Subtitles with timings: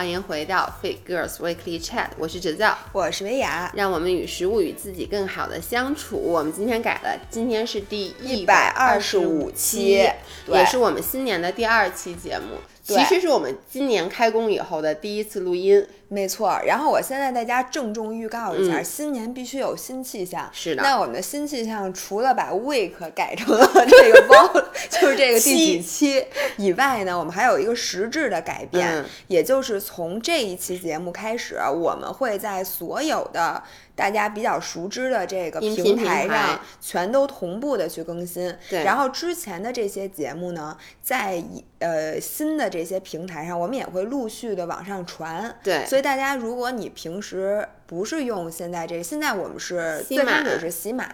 [0.00, 6.16] 欢迎回到 Fit Girls Weekly Chat，我是哲教，我是维雅，让我们与食物与自己更好的相处。
[6.16, 10.08] 我们今天改了，今天是第一百二十五期，
[10.46, 12.56] 也是我们新年的第二期节目。
[12.82, 16.60] 其实是我们今年开工以后的第一次录音，没错。
[16.66, 20.50] 然后我现在大家郑重预告一下，新年必须有新气象。
[20.52, 20.82] 是的。
[20.82, 24.52] 那我们的新气象除了把 week 改成了这个包，
[24.90, 33.62] 就是这个第几期以外呢，我们还有一个实质的改变，也就是从这一期节目开始，我们会在所有的。
[33.96, 38.50] 大家比较熟知的这个平台上，全都同步的去更新。
[38.70, 38.82] 对。
[38.82, 41.42] 然后之前的这些节目呢，在
[41.80, 45.54] 呃新的这些平台上，我们也会陆续的往上传。
[45.62, 45.84] 对。
[45.84, 51.04] 所以大家，如果你平时不是用现在这个，现在我们是最开始是喜马，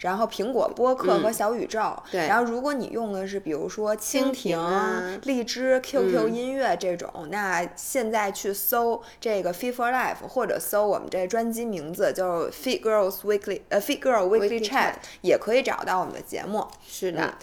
[0.00, 1.96] 然后苹果播客和小宇宙。
[2.10, 2.26] 对。
[2.26, 16.66] 然后如果你用的是比如说蜻蜓、荔枝、QQ 音乐这种，那现在去搜这个 Fit for Life，或者搜我们这专辑名字就是 Fit Girls Weekly，呃 Fit Girl Weekly Chat，也可以找到我们的节目。
[16.86, 17.34] 是的。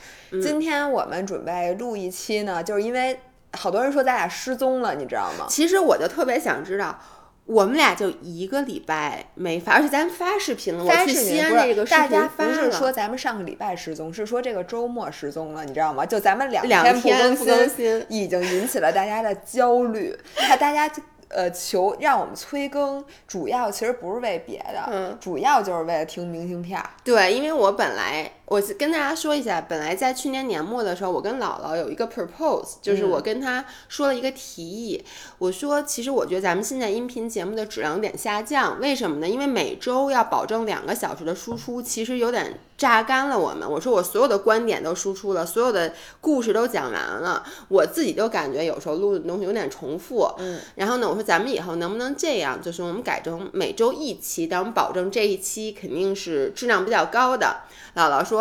[0.41, 3.19] 今天我们准备录一期呢，就是因为
[3.53, 5.45] 好多人说咱俩失踪了，你知道吗？
[5.49, 6.99] 其实我就特别想知道。
[7.45, 10.85] 我们俩就一个礼拜没发，而且咱发视频了。
[10.85, 16.05] 发视频那个大家不是说咱们上个礼拜失踪，是说这个周末失踪了，你知道吗？
[16.05, 20.17] 就咱们两天不更新，已经引起了大家的焦虑。
[20.37, 20.89] 看大家
[21.27, 26.81] 呃求让我们催更，主要其实不是为别的，嗯，主要就是为了听明信片。
[27.03, 28.31] 对，因为我本来。
[28.45, 35.03] 我跟大家说一下，本来在去年年末的时候，我跟姥姥有一个 propose，就是我跟她说了一个提议。
[35.37, 39.27] 我说，其实我觉得咱们现在音频节目的质量有点下降，为什么呢？
[39.27, 43.67] 因为每周要保证两个小时的输出，其实有点榨干了我们。
[43.67, 50.29] 我说我所有的观点都输出了，所有的故事都讲完了，我自己都感觉有时候录的东西有点重复。
[50.37, 50.59] 嗯。
[50.75, 57.61] 然后呢，我说咱们以后能不能这样，就是我们改成每周一期，但我们保证这一期肯定是质量比较高的。
[57.95, 58.32] 姥姥说。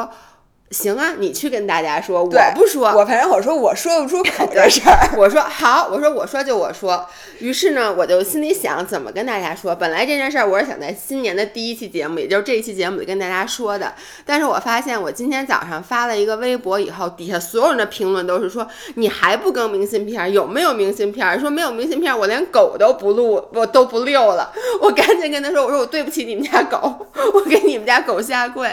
[0.71, 5.11] 行啊，你去跟大家说，我不说，我反正我说我说不出口的事儿。
[5.19, 7.07] 我说好，我说我说就我说。
[7.41, 9.75] 于是呢，我就心里想怎么跟大家说。
[9.75, 13.93] 本来这件事儿我是想在新年的第一期节目，也就是这一期节目里跟大家说的。
[14.25, 20.33] 但是我发现我今天早上发了一个微博以后，底下所有人的评论都是说你还不更明信片？
[20.33, 21.39] 有没有明信片？
[21.39, 24.51] 说没有明信片，我连狗都不录，我都不遛了。
[24.81, 28.71] 我赶紧跟他说，我说我对不起你们家狗，我给你们家狗下跪。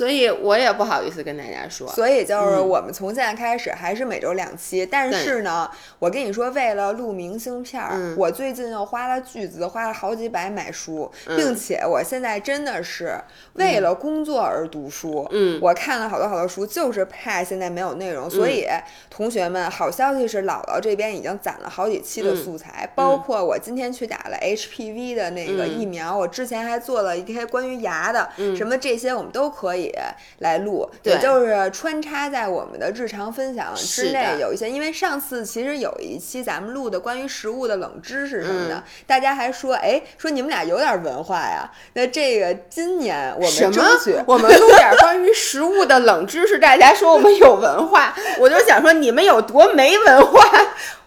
[0.00, 4.86] 所以我也不好意思跟大家说，所以就是我们从现在开始还是每周两期。
[4.86, 13.14] 但是呢，我跟你说，为了录明信片儿，我最近又花了巨资，花了好几百买书，并且我现在真的是
[13.52, 15.28] 为了工作而读书。
[15.32, 18.30] 嗯，我看了好多好多书，就是怕现在没有内容。
[18.30, 18.66] 所以
[19.10, 29.89] 同学们，好消息是姥姥这边已经攒了好几期的素材，包括我今天去打了 HPV 的那个疫苗，我之前还做了一些关于牙的，什么这些我们都可以。
[30.38, 34.70] 来录，也就是穿插在我们的日常分享之内，有一些。
[34.70, 41.70] 因为上次其实有一期咱们录的关于食物的冷知识什么的，大家还说，哎，说你们俩有点文化呀。
[41.94, 50.40] 那这个今年我们争取， 我们录点关于食物的冷知识，大家说我们有文化， 我就想说你们有多没文化。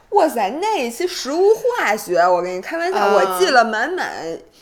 [0.09, 4.11] 哇塞，那一期食物化学，我跟你开玩笑，我记了满满。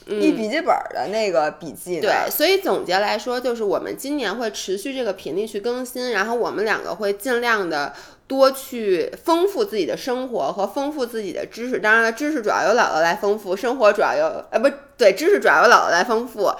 [0.07, 1.99] 一笔记本的那个笔记？
[2.01, 7.93] 对，所以总结来说，就是我们今年会持续这个频率去更新，然后我们两个会尽量的
[8.27, 11.79] 多去丰富自己的生活和丰富自己的知识。
[11.79, 16.51] 当然了，知识主要由姥姥来丰富，生活主要由呃不对，知识主要由姥姥来丰富。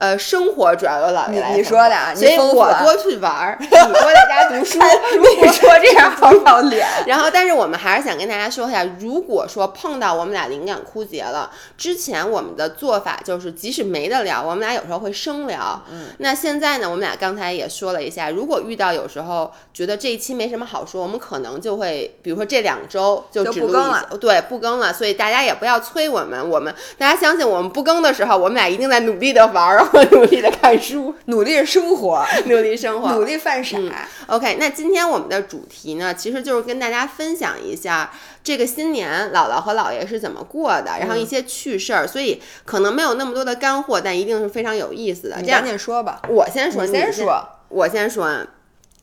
[0.00, 1.54] 呃，生活主要由姥爷来。
[1.54, 4.78] 你说的，所以我多去玩儿， 你多在家读书。
[5.42, 6.86] 你说这样 好要脸。
[7.06, 15.82] 然后，但是我们还是想跟大家说一下，如果说碰到我们俩灵感枯竭了，之前我们的做法就是，即使没得聊，我们俩有时候会生聊。
[15.92, 16.06] 嗯。
[16.16, 24.08] 那现在呢，我们俩刚才也说了一下，如果遇到有时候觉得这一期没什么好说，我们可能就会，比如说这两周就不更了。
[24.18, 24.94] 对，不更了。
[24.94, 29.86] 所以大家也不要催我们，我们大家相信我们不更的时候，我们俩一定在努力的玩儿。
[30.12, 33.78] 努力的看书，努力生活，努力生活，努力犯傻。
[34.26, 38.10] OK，那今天我们的主题呢，其实就是跟大家分享一下
[38.42, 42.06] 这个新年姥姥和姥爷是怎么过的，然后一些趣事儿。
[42.06, 45.36] 所以可能没有那么多的干货，但一定是非常有意思的。
[45.40, 48.46] 这样，你说吧，我先说，你先说，我先说。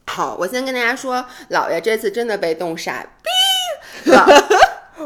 [0.09, 4.25] 好，我先跟大家说，姥爷这次真的被冻傻逼了。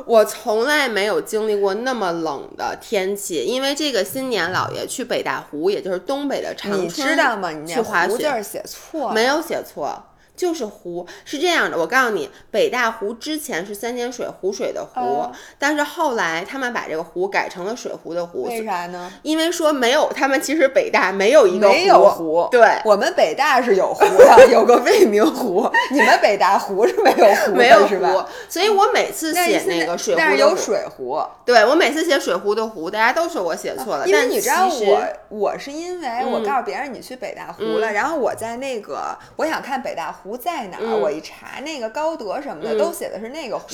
[0.06, 7.52] 我从来没有经历过那么冷的天气，因为这个新年姥爷去北大湖，也就是东北的长春，你知道吗？
[7.52, 10.02] 你去滑雪写错，没有写错。
[10.36, 11.78] 就是湖，是这样的。
[11.78, 19.12] 我告诉你，北大湖之前是三点水湖水的湖，哦但是后来他们把这个湖改成了水湖的湖，为啥呢？
[19.22, 25.70] 因为说没有，他们其实北大没有一个没有湖，对，我们北大是有湖的， 有个未名湖。
[25.92, 43.68] 你们北大湖是没有湖的，没有湖所以我每次写那个水但是有水湖，对我每次写水湖的湖，大家都说我写错了，但因为你知道我我是因为我嗯告诉别人你去北大湖了，然后我在那个我想看北大湖在哪儿，嗯我一查那个高德什么的、嗯都写的是那个湖。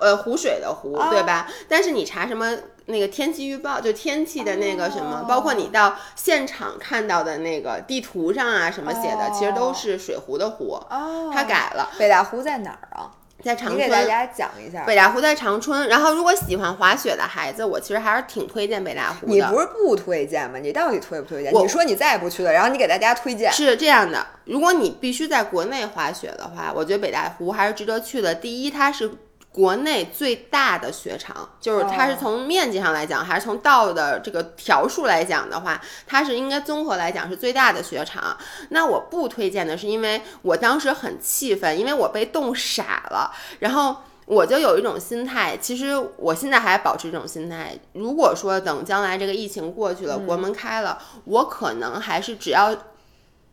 [0.00, 1.48] 呃湖水的湖，哦对吧？
[1.68, 2.56] 但是你查什么
[2.86, 10.74] 那个天气预报，就天气的那个什么，哦包括你到现场看到的那个地图上啊什么写的，其实都是水湖的湖。
[10.90, 13.10] 哦，它改了，北大湖在哪儿啊？
[13.46, 14.04] 在长春给大。
[14.04, 14.82] 家讲一下。
[14.84, 19.32] 北大湖在长春，然后如果喜欢滑雪的孩子，我其实还是挺推荐北大湖的。
[19.32, 20.58] 你不是不推荐吗？
[20.58, 21.54] 你到底推不推荐？
[21.54, 23.52] 你说你再也不去了，然后你给大家推荐。
[23.52, 28.34] 是这样的，如果你必须在国内滑雪的话，我觉得北大湖还是值得去的。
[28.34, 29.10] 第一，它是
[29.56, 38.36] 国内最大的雪场，就是它是哦从面积上来讲，还是从道的这个条数来讲的话，它是应该综合来讲是最大的雪场。
[38.68, 43.96] 那我不推荐的是，因为我当时很气愤，因为我被冻傻了，然后。
[44.26, 47.78] 我就有一种心态，其实我现在还保持这种心态。
[47.92, 52.74] 如果说等将来这个疫情过去了，国门开了，我可能还是只要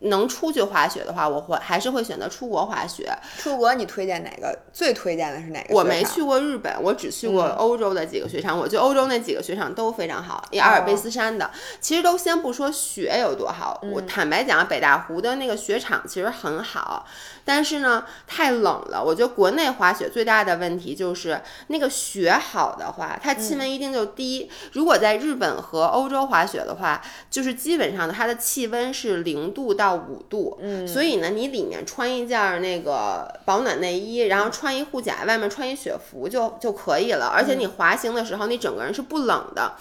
[0.04, 3.12] 能出去滑雪的话，我会还是会选择出国滑雪。
[3.38, 4.58] 出国你推荐哪个？
[4.72, 5.76] 最推荐的是哪个？
[5.76, 6.02] 我没。
[6.14, 8.56] 去过日本，我只去过嗯欧洲的几个雪场。
[8.56, 11.50] 我觉得欧洲那几个雪场都非常好，也阿尔卑斯山的。
[11.80, 17.06] 其实都先不说雪有多好，我坦白讲，北大湖的那个雪场其实很好，
[17.46, 19.04] 但是呢太冷了。
[19.04, 24.52] 我觉得国内滑雪最大的问题就是那个雪好的话，它气温一定就低。
[24.74, 27.02] 如果在日本和欧洲滑雪的话，
[27.32, 37.28] 就是基本上它的气温是零度到五度，嗯所以呢，你里面穿一件儿那个保暖内衣，然后穿一护甲，外面穿一雪服就就可以了。
[37.28, 39.74] 而且你滑行的时候，你整个人是不冷的。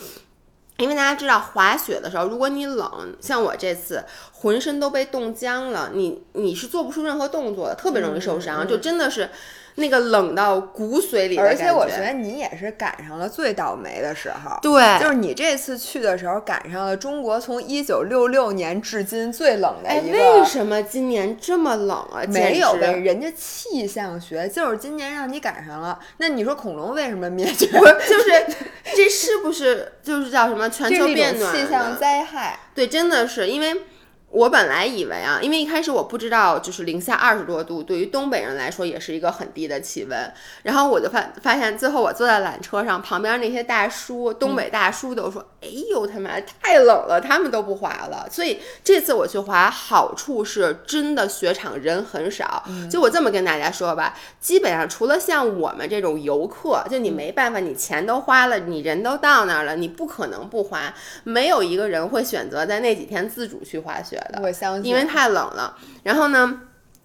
[0.79, 9.29] 因为大家知道滑雪的时候，如果你冷，像我这次浑身都被冻僵了，你你是做不出任何动作的，特别容易受伤，就真的是
[9.77, 14.59] 那个冷到骨髓里的而且我觉得你也是赶上了最倒霉的时候。
[14.61, 20.19] 对，就是你这次去的时候赶上了中国从一九六六年至今最冷的哎，一个。
[20.19, 22.23] 为什么今年这么冷啊？
[22.29, 25.99] 没有呗，人家气象学就是今年让你赶上了。
[26.19, 27.67] 那你说恐龙为什么灭绝？
[27.67, 28.47] 不是，就是
[28.95, 32.59] 这是不是就是叫什么全球变暖气象灾害。
[32.75, 33.83] 对，真的是因为。
[34.33, 40.33] 我本来以为啊，因为一开始我不知道，就是零下二十多度，对于东北人来说也是一个很低的气温。
[40.63, 46.31] 然后我就发发现，最后我坐在缆车上，旁边那些大叔，东北大叔都说：“哎呦他妈
[46.63, 52.65] 太冷了，他们都不滑了。”所以这次我去滑，好处是真的雪场人很少。
[52.91, 60.95] 就我这么跟大家说吧，基本上除了像我们这种游客，就你没办法，你钱都花了，你人都到那儿了，你不可能不滑。
[61.23, 64.41] 没有一个人会选择在那几天自主去滑雪的。
[64.43, 65.77] 我相信，因为太冷了。
[66.03, 66.61] 然后呢，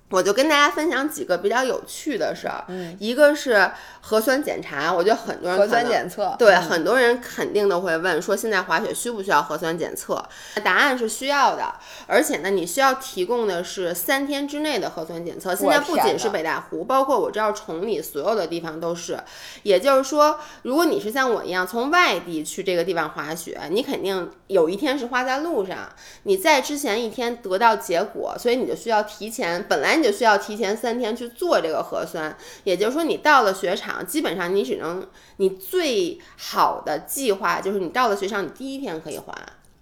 [0.09, 2.63] 我就跟大家分享几个比较有趣的事儿。
[2.69, 3.69] 嗯，一个是
[3.99, 10.23] 核酸检查，我觉得很多人核酸检测，对，嗯很多人肯定都会问说，现在滑雪需不需要核酸检测？
[10.63, 11.73] 答案是需要的，
[12.07, 15.53] 而且呢，你需要提供的是三天之内的核酸检测。
[15.53, 19.19] 现在不仅是北大湖，包括我知道崇礼所有的地方都是。
[19.63, 25.89] 也就是说，如果你是像我一样从外地去这个地方滑雪，你肯定有一天是花在路上，
[26.23, 32.35] 你在之前一天得到结果，所以你就需要提前，本来你就需要提前三天去做这个核酸。
[32.63, 35.05] 也就是说，你到了雪场，基本上你只能，
[35.37, 39.33] 你最好的计划就是你到了雪场，你第一天可以还，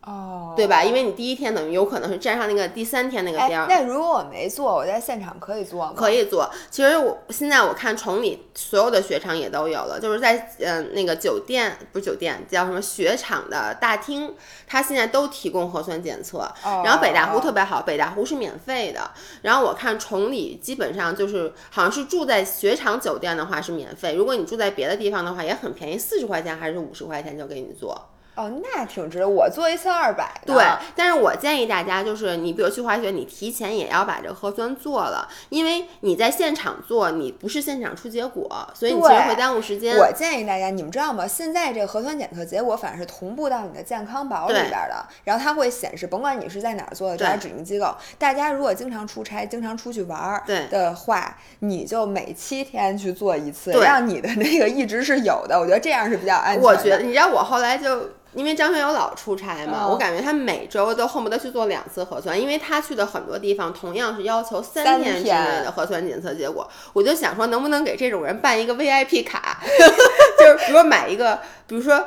[0.05, 0.83] 哦，对吧？
[0.83, 5.93] 因为你第一天等于有可能是站上那个第三天那个哎边儿。，那如果我没做，我在现场可以做吗？
[5.95, 6.47] 可以做。
[6.69, 14.35] 其实我现在我看崇礼所有的雪场也都有了，就是在呃那个酒店不是酒店叫什么雪场的大厅，
[14.67, 16.37] 它现在都提供核酸检测。
[16.63, 16.83] 哦。
[16.85, 19.09] 然后北大湖特别好，北大湖是免费的。
[19.41, 28.09] 然后我看崇礼基本上就是好像是住在雪场酒店的话是免费，如果你住在别的地方的话也很便宜，四十块钱还是五十块钱就给你做。
[28.35, 29.25] 哦，那挺值。
[29.25, 30.29] 我做一次二百。
[30.45, 30.63] 对，
[30.95, 39.97] 但是我建议大家就是，你比如去滑雪，你提前也要把这个核酸做了，因为你在现场做，你不是现场出结果，所以你其实会耽误时间。
[39.97, 41.25] 我建议大家，你们知道吗？
[41.27, 55.59] 现在这个核酸检测结果反正是同步到你的健康宝里对边的，然后它会显示，甭管你是在哪儿做的这家指定机构，大家如果经常出差、经常出去玩儿的话，你就每七天去做一次，对让你的那个一直是有的。
[55.59, 56.67] 我觉得这样是比较安全的。
[56.67, 66.69] 我觉得，你知道我后来就因为张学友老出差嘛，嗯我感觉他每周都恨不得去做两次核酸，因为他去的很多地方同样是要求三三天之天内的核酸检测结果。
[66.93, 69.59] 我就想说，能不能给这种人办一个 VIP 卡，
[70.37, 72.05] 就是比如说买一个，比如说。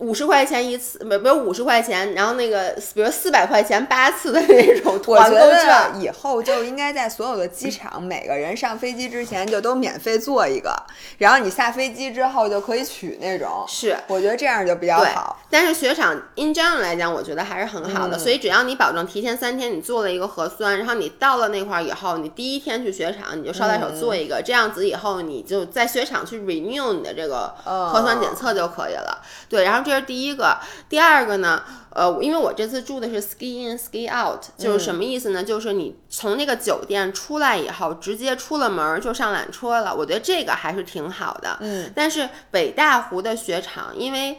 [0.00, 10.74] 五十块钱一次，不不是五十块钱，然后那个比如四百块钱八次的那种团购券，得以后就应该在所有的机场，每个人上飞机之前就都免费做一个，
[11.18, 13.64] 然后你下飞机之后就可以取那种。
[13.68, 18.16] 是我觉得这样就比较好。，但是雪场 in general 来讲，我觉得还是很好的。
[18.16, 29.22] 嗯所以只要你保证提前三天你做了一个核酸，然后你到了那块儿以后，你第一天去雪场你就捎带手做一个，这样子以后你就在雪场去 renew 你的这个核酸检测就可以了。
[29.48, 30.56] 对，然后这是第一个，
[30.88, 31.64] 第二个呢？
[31.92, 35.42] 呃，因为我这次住的是 ski in ski out，就是什么意思呢？
[35.42, 39.92] 就是你从那个酒店出来以后，直接出了门儿就上缆车了。
[39.92, 41.56] 我觉得这个还是挺好的。
[41.58, 44.38] 嗯，但是北大湖的雪场，因为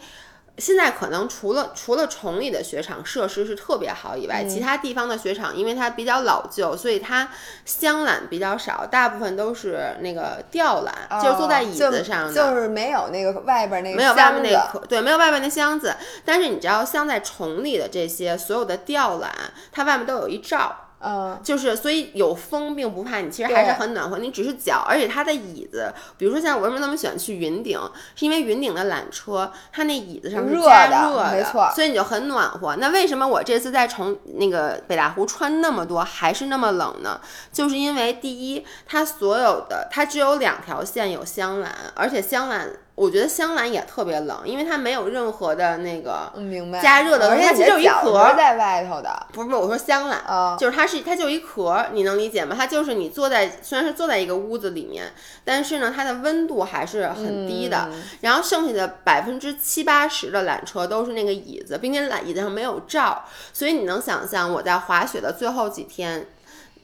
[0.62, 7.28] 现在可能除了除了崇礼的雪场设施是特别好以外，其他地方的雪场因为它比较老旧，所以它
[7.66, 12.32] 箱缆比较少，大部分都是那个吊缆，就是坐在椅子上的。
[12.32, 15.96] 哦就，就是没有那个外边那个没有外面那箱子个，对，没有外面那箱子。
[16.24, 19.28] 但是你知道，像在崇礼的这些所有的吊缆，
[19.72, 24.20] 它外面都有一罩，嗯，就是所以有风并不怕你，其实还是很暖和。
[24.20, 27.80] 你只是脚，而且它的椅子，比如说像我为什么那么喜欢去云顶，
[28.16, 32.76] 是因为云顶的缆车，它那椅子上是热加的热的，没错所以你就很暖和。
[32.76, 37.20] 那为什么我这次在重那个北大湖穿那么多还是那么冷呢？
[37.52, 42.68] 就是因为第一，它所有的它只有两条线有香缆，而且香缆。
[43.02, 46.80] 我觉得香兰也特别冷，因为它没有任何的那个嗯明白。
[46.80, 49.28] 加热的东西，它而且其实有一壳是在外头的。
[49.34, 52.56] 不是不是，我说香缆，啊就是它是它就一壳儿，你能理解吗？
[52.56, 55.12] 它就是你坐在虽然是坐在一个屋子里面，
[55.44, 57.88] 但是呢，它的温度还是很低的。
[57.92, 66.28] 嗯然后剩下的百分之七八十的缆车都是那个椅子，并且缆椅子上没有罩，所以你能想象我在滑雪的最后几天。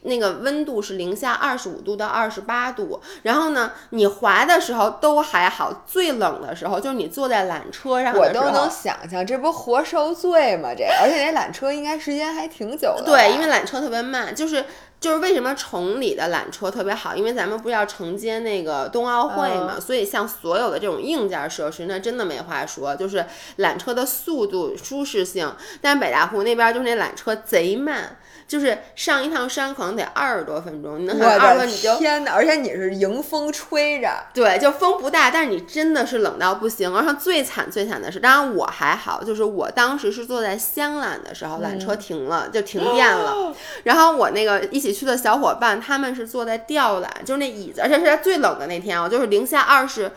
[0.07, 10.69] 那个温度是零下二十五度到二十八度，然后呢，你滑的时候都还好，最冷的时候就是你坐在缆车上我都能想象，这不活受罪吗？
[10.75, 13.03] 这而且那缆车应该时间还挺久的。
[13.05, 14.65] 对，因为缆车特别慢，就是
[14.99, 23.25] 就是为什么崇礼的缆车特别好，因为咱们不是要承接那个冬奥会嘛，嗯所以像所有的这种硬件设施，那真的没话说，就是
[23.57, 25.53] 缆车的速度、舒适性。
[25.81, 28.17] 但是北大湖那边就是那缆车贼慢。
[28.47, 32.31] 就是上一趟山可能得二十多分钟，你能想二十多你就天哪！
[32.31, 36.93] 而且你是迎风吹着，对，就风不大，但是你真的是冷到不行。
[36.93, 43.53] 然后最惨最惨的是，当然我还好，就是我当时是坐在香缆的时候，缆车停了，就停电了。
[43.83, 50.11] 然后我那个一起去的小伙伴，他们是坐在吊缆，就是那椅子，而且是在最冷的那天哦，就是零下二十。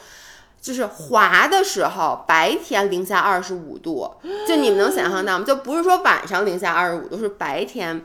[0.62, 4.06] 就是滑的时候，白天零下二十五度，
[4.46, 5.44] 就你们能想象到吗？
[5.46, 8.04] 就不是说晚上零下二十五度，是白天。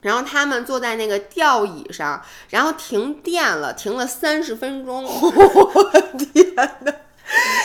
[0.00, 5.04] 然后他们坐在那个吊椅上，然后停电了，停了三十分钟。
[5.04, 5.90] 我
[6.32, 6.92] 天哪！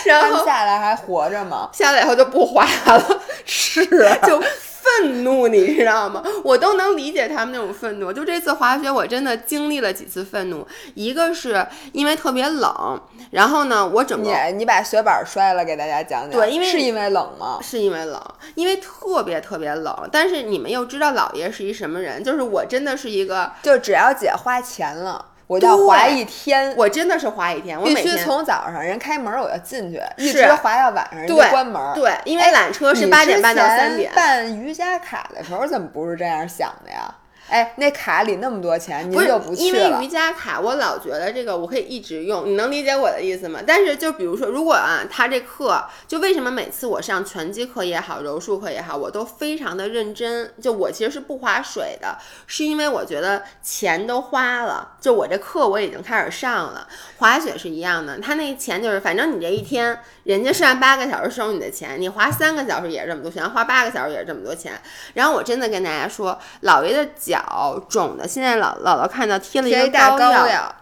[0.06, 1.70] 然后下来还活着吗？
[1.72, 6.22] 下来以后就不滑了，是啊， 就愤怒，你知道吗？
[6.44, 8.12] 我都能理解他们那种愤怒。
[8.12, 13.02] 就这次滑雪，我真的经历了几次愤怒，一个是因为特别冷，
[13.34, 16.30] 然后呢，我整个你你把雪板摔了，给大家讲讲。
[16.30, 17.58] 对因为是因为冷吗？
[17.64, 18.22] 是因为冷，
[18.54, 20.10] 因为特别特别冷。
[20.12, 26.76] 但是你们又知道姥爷是一什么人，就是我真的是一个，就只要姐花钱了，我就要滑一天。
[26.78, 31.82] 我真的是滑一天，我必须从早上人开门我要进去，一是直滑到晚上人就关门。
[31.96, 34.12] 对，因为哎缆车是你八点半到三点。
[34.14, 37.12] 办瑜伽卡的时候怎么不是这样想的呀？
[37.54, 40.14] 哎，那卡里那么多钱，您不是就不去了因为瑜。
[40.14, 43.60] 伽卡，我老觉得这个我可以一直用，你能理解我的意思吗？
[43.66, 50.54] 但是就比如说，如果啊，他这课就为什么每次我上拳击课也好，柔术课也好，我都非常的认真。
[50.62, 56.88] 就我其实是不划水的，是因为我觉得钱都花了，就我这课我已经开始上了。
[57.18, 64.74] 滑雪是一样的，他那钱就是反正你这一天，人家上八个小时收你的钱，你滑三个小时也是这么多钱，花八个小时也是这么多钱。
[65.16, 67.43] 然后我真的跟大家说，老爷的脚
[67.90, 70.48] 肿的，现在姥姥姥看到贴了一个大膏药。
[70.48, 70.76] 药，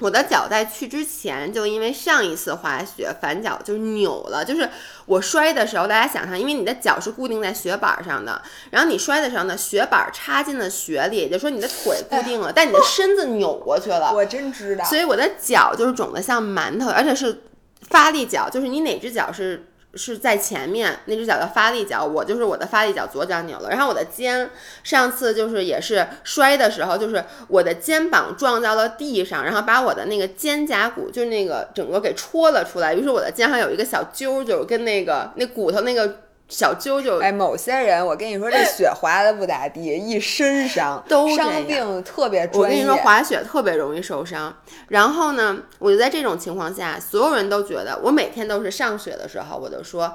[0.00, 4.70] 我的脚在去之前就因为上一次滑雪反脚就扭了，就是
[5.06, 14.84] 我摔的时候，大家想象，因为你的脚是固定在雪板上的，然后你摔的时候呢，雪板插进了雪里，也 就是说你的腿固定了，但你的身子扭过去了，我真知道。
[14.84, 17.42] 所以我的脚就是肿得像馒头，而且是
[17.90, 24.50] 发力脚，就是你哪只脚是是在前面，那只脚的发力脚，我就是我的发力脚左脚扭了，然后我的肩
[24.82, 36.20] 上次就是也是摔的时候，就是我的肩膀撞到了地上，然后把我的那个肩胛骨就是那个整个给戳了出来，于是我的肩上有一个小揪揪，跟那个那骨头那个。
[36.48, 37.18] 小揪揪。
[37.20, 42.60] 哎，某些人，我跟你说，这 雪滑的不咋地，一身伤，都伤病特别专业。
[42.60, 44.56] 我跟你说，滑雪特别容易受伤。
[44.88, 50.14] 然后呢，我就在这种情况下，所有人都觉得我每天都是上雪的时候，我就说。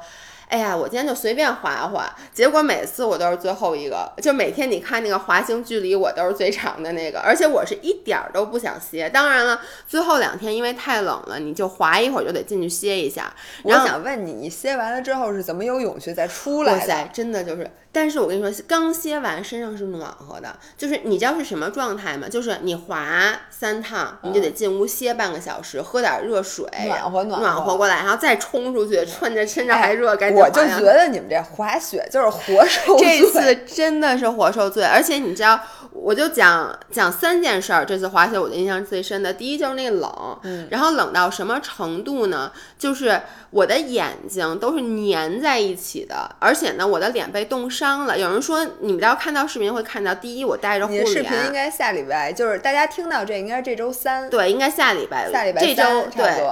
[0.53, 4.07] 哎呀，我今天就随便滑滑，结果每次我都是最后一个。
[4.21, 9.09] 就每天你看那个滑行距离，我都是最长的那个，而且我是一点儿都不想歇。
[9.09, 13.33] 当然了，最后两天因为太冷了，你就滑一会儿就得进去歇一下。
[13.63, 16.73] 我想问你，你歇完了之后是怎么有勇气再出来？
[16.73, 17.67] 哇塞，真的就是。
[17.93, 22.27] 但是我跟你说，刚歇完身上是暖和的，就是你知道是什么状态吗？
[22.27, 23.07] 就是你滑
[23.49, 30.41] 三趟，你就得进屋歇半个小时，喝点热水，暖和暖暖和过来，然后再冲出去，趁着身上还热，赶紧。
[30.41, 35.59] 我就觉得你们这滑雪就是活受罪，这次真的是活受罪，而且你知道。
[35.95, 42.51] 我就讲讲三件事儿，这次滑雪我的印象最深的，第一就是那冷，嗯，然后冷到什么程度呢？
[42.79, 43.21] 就是
[43.51, 44.81] 我的眼睛都是
[45.11, 48.17] 粘在一起的，而且呢，我的脸被冻伤了。
[48.17, 56.43] 有人说你们要看到视频会看到，第一我带着护脸，视频应该下礼拜，就是大家听到这应该是这周三，对，应该下礼拜，下礼拜这周对，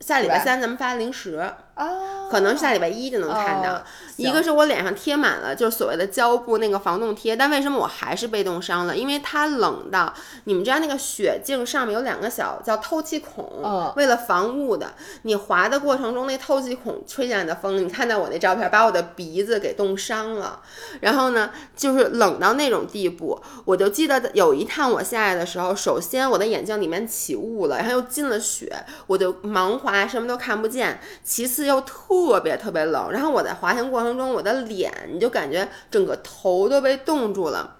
[0.00, 1.52] 下礼拜三咱们发零食。
[1.76, 3.82] 哦，可能是在礼拜一就能看到。
[4.16, 8.96] 一个是我脸上贴满了，就是所谓的胶布那个防冻贴，但为什么我还是被冻伤了？
[8.96, 10.10] 因为它冷到，
[10.44, 14.94] 你们知道那个雪镜上面有两个小叫透气孔，为了防雾的。
[15.22, 20.62] 你滑的过程中，那透气孔吹进来的风，你看到我那照片，把我的鼻子给冻伤了。
[21.00, 28.74] 然后呢，就是冷到那种地步，我就记得有一趟我下来的时候，首先我的眼镜里面起雾了，然后又进了雪，
[29.06, 30.98] 我就盲滑，什么都看不见。
[31.22, 37.76] 其又特别特别冷，然后我在滑行过程中，我的脸你就感觉整个头都被冻住了，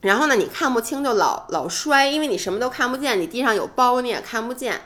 [0.00, 4.80] 然后呢，你看不清就老老摔，因为你什么都看不见，你地上有包你也看不见，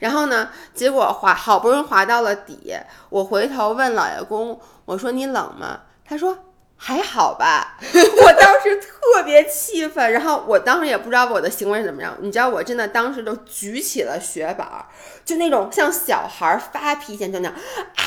[0.00, 2.76] 然后呢，结果滑好不容易滑到了底，
[3.08, 5.80] 我回头问老爷公，我说你冷吗？
[6.04, 6.38] 他说。
[6.76, 14.68] 还好吧， 我当时特别气愤，然后我当时也不知道我的行为是怎么样，你知道我真的当时就举起了雪板，
[15.24, 18.02] 就那种像小孩发脾气就那样啊，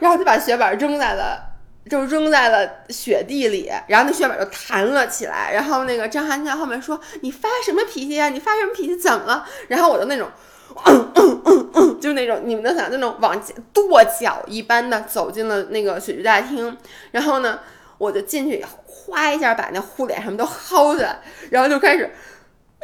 [0.00, 1.40] 然后就把雪板扔在了，
[1.88, 8.28] 就扔在了雪地里，然后那雪板就弹了起来，然后那个张涵在后面说你发什么脾气呀？
[8.28, 8.96] 你发什么脾气？
[8.96, 9.46] 怎么了？
[9.68, 10.28] 然后我就那种。
[10.86, 13.40] 嗯嗯嗯嗯，就那种你们能想那种往
[13.72, 16.76] 跺脚一般的走进了那个雪具大厅，
[17.12, 17.60] 然后呢，
[18.04, 21.18] 我就进去以后，哗一下把那护脸什么都薅下来，
[21.50, 22.10] 然后就开始。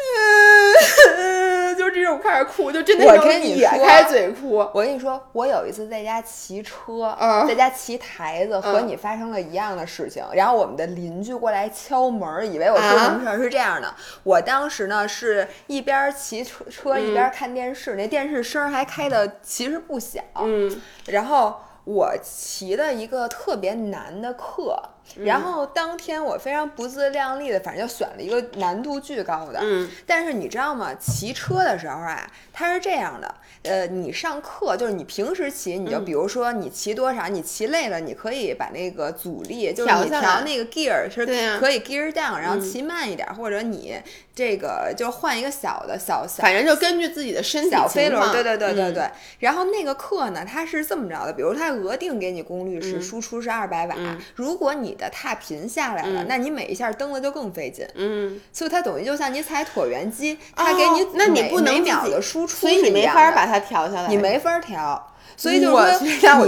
[0.02, 4.56] 嗯，就这种开始哭，就真的我跟你咧开嘴哭。
[4.56, 7.14] 我跟你说，我有一次在家骑车，
[7.46, 10.24] 在家骑台子，和你发生了一样的事情。
[10.33, 13.37] 然后我们的邻居过来敲门，以为我出什么事儿。
[13.37, 20.22] 是这样的，我当时呢是一边骑车车一边看电视，那电视声还开的其实不小。
[20.37, 24.83] 嗯，然后我骑的一个特别难的课。
[25.25, 29.61] 然后当天我非常不自量力的，反正就选了一个难度巨高的。
[29.63, 30.95] 嗯，但是你知道吗？
[30.95, 33.35] 骑车的时候啊，它是这样的。
[33.63, 41.27] 呃，你上课就是你平时骑，你就比如说你骑多少，你骑累了，你可以把那个阻力，就是你调那个 gear 是
[41.59, 44.01] 可以 gear down，然后骑慢一点，或者你
[44.35, 49.11] 这个就换一个小的小小，反正就根据自己的身体小飞轮，对对对对对。
[49.41, 53.95] 然后那个课呢，它是这么着的，比如它额定给你功率是输出是二百瓦，
[54.35, 57.87] 如果你的踏频下来了，那你每一下蹬的就更费劲。
[57.94, 65.10] 嗯，所以它等于就像你踩椭圆机，它给你那你不能每秒的输出，所以你没法把它调下来，你没法调。
[65.40, 65.72] 所以就是
[66.20, 66.46] 说，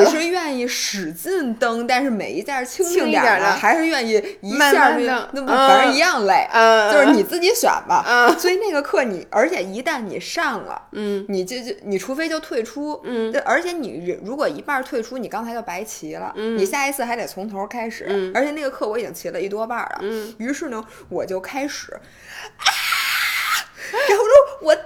[0.00, 4.96] 你是愿意使劲蹬，但是每一件轻轻点的，还是愿意一下
[5.32, 6.48] 那么反正一样累，
[6.90, 8.34] 就是你自己选吧。
[8.38, 22.64] 所以那个课你，而且一旦你上了，嗯，你就就你除非就退出，嗯，而且你如果一半退出，你刚才就白骑了，嗯，你下一次还得从头开始，嗯，而且那个课我已经骑了一多半了，嗯，于是呢，我就开始啊，
[24.08, 24.76] 然后说我。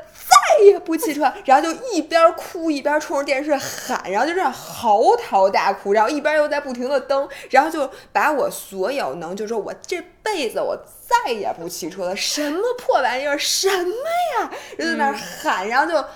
[0.96, 13.92] 再也不骑车，然后就一边哭一边冲着电视喊，然后就这样嚎啕大哭，然后一边又在不停的蹬，然后就把我所有能，就说我这辈子我再也不骑车了，什么破玩意儿，什么
[14.40, 16.08] 呀，就在那喊，然后就啊，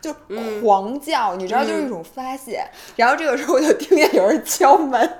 [0.00, 0.12] 就
[0.60, 2.64] 狂叫，你知道，就是一种发泄。
[2.96, 5.18] 然后这个时候我就听见有人敲门，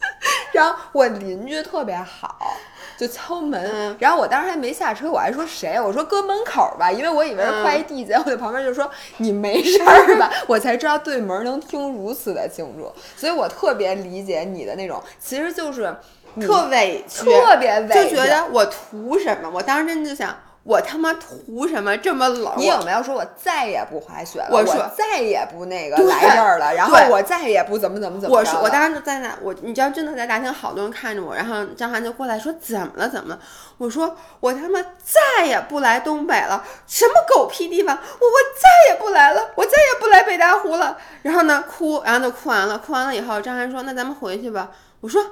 [0.52, 2.56] 然后我邻居特别好。
[3.00, 5.80] 就敲门，然后我当时还没下车，我还说谁？
[5.80, 10.30] 我说搁门口吧，因为我以为是快递结果在旁边就说你没事儿吧？
[10.46, 15.96] 我才知道对门能听如此的清楚，所以我特别理解你的那种，其实就是
[16.42, 19.50] 特委屈，特别委屈，就觉得我图什么？
[19.50, 20.36] 我当时真的就想。
[20.62, 22.52] 我他妈图什么这么冷？
[22.58, 24.48] 你有没有说我再也不滑雪了？
[24.50, 33.40] 我我说再也不那个来这儿了，然后我再也不怎么怎么怎么我说，我当时就在那，我你知道，真的在大厅，好多人看着我，然后张涵就过来说怎么了怎么了？
[33.78, 40.98] 我说我他妈再也不来东北了，什么狗屁地方，我我再也不来了，我再也不来北大湖了。
[41.22, 44.70] 然后呢哭，然后就哭完了，哭完了以后，张涵说那咱们回去吧。
[45.00, 45.24] 我说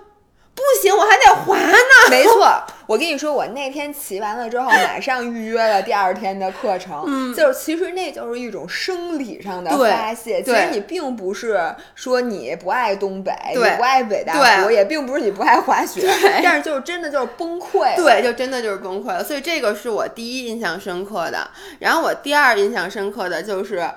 [0.58, 1.76] 不行，我还得滑呢。
[2.10, 2.50] 没错，
[2.86, 7.04] 我跟你说，我那天骑完了之后，马上预约了第二天的课程。
[7.06, 10.42] 嗯就是其实那就是一种生理上的发泄。
[10.42, 16.08] 其实你并不是说你不爱东北，你不爱北大湖，也并不是你不爱滑雪，
[16.42, 17.96] 但是就是真的就是崩溃了。
[17.96, 19.22] 对，就真的就是崩溃了。
[19.22, 21.48] 所以这个是我第一印象深刻的。
[21.78, 23.88] 然后我第二印象深刻的就是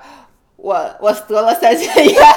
[0.61, 2.21] 我我得了三腺炎。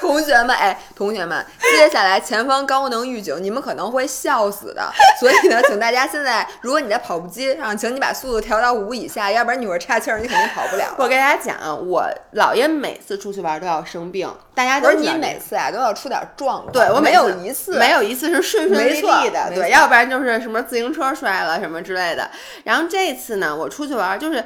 [0.00, 4.92] 同学们，哎，同学们，接下来前方高能预警，你们可能会笑死的。
[5.20, 10.94] 所以呢，请大家现在，如果你在跑步机上，请你把速度调到五以下，要不然你会岔气儿，你肯定跑不了了。
[10.98, 22.28] 我跟大家讲啊，我姥爷每次出去玩都要生病，大家都是你每次啊都要出点状况，对我没有一次没有一次是顺顺利利的，对，要不然就是什么自行车摔了什么之类的。
[22.64, 24.44] 然后这次呢，我出去玩就是。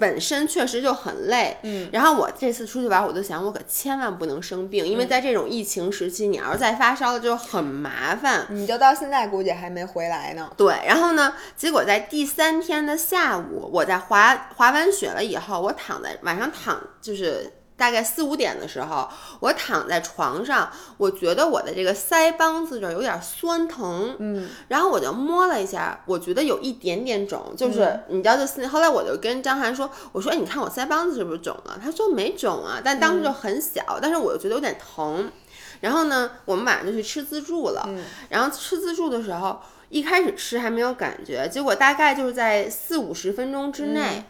[0.00, 8.46] 本身确实就很累，嗯，然后我这次出去玩，我就想，我可千万不能生病，因为在这种疫情时期，你要是再发烧了就很麻烦。
[8.48, 10.50] 你就到现在估计还没回来呢。
[10.56, 17.52] 对，然后呢，结果在第三天的下午，我在滑滑完雪了以后，我躺在晚上躺就是。
[17.80, 19.08] 大概四五点的时候，
[19.40, 31.80] 我躺在床上，我觉得我的这个腮帮子这儿有点酸疼，嗯，然后我就摸了一下，我觉得有一点点肿，就是、你知道，就是后来我就跟张涵说，我说、哎、你看我腮帮子是不是肿了？
[31.82, 35.32] 他说没肿啊，但当时就很小，但是我又觉得有点疼。
[35.80, 44.24] 然后呢，我们晚上就去吃自助了，嗯然后吃自助的时候，一开始吃还没有感觉，结果大概就是在四五十分钟之内。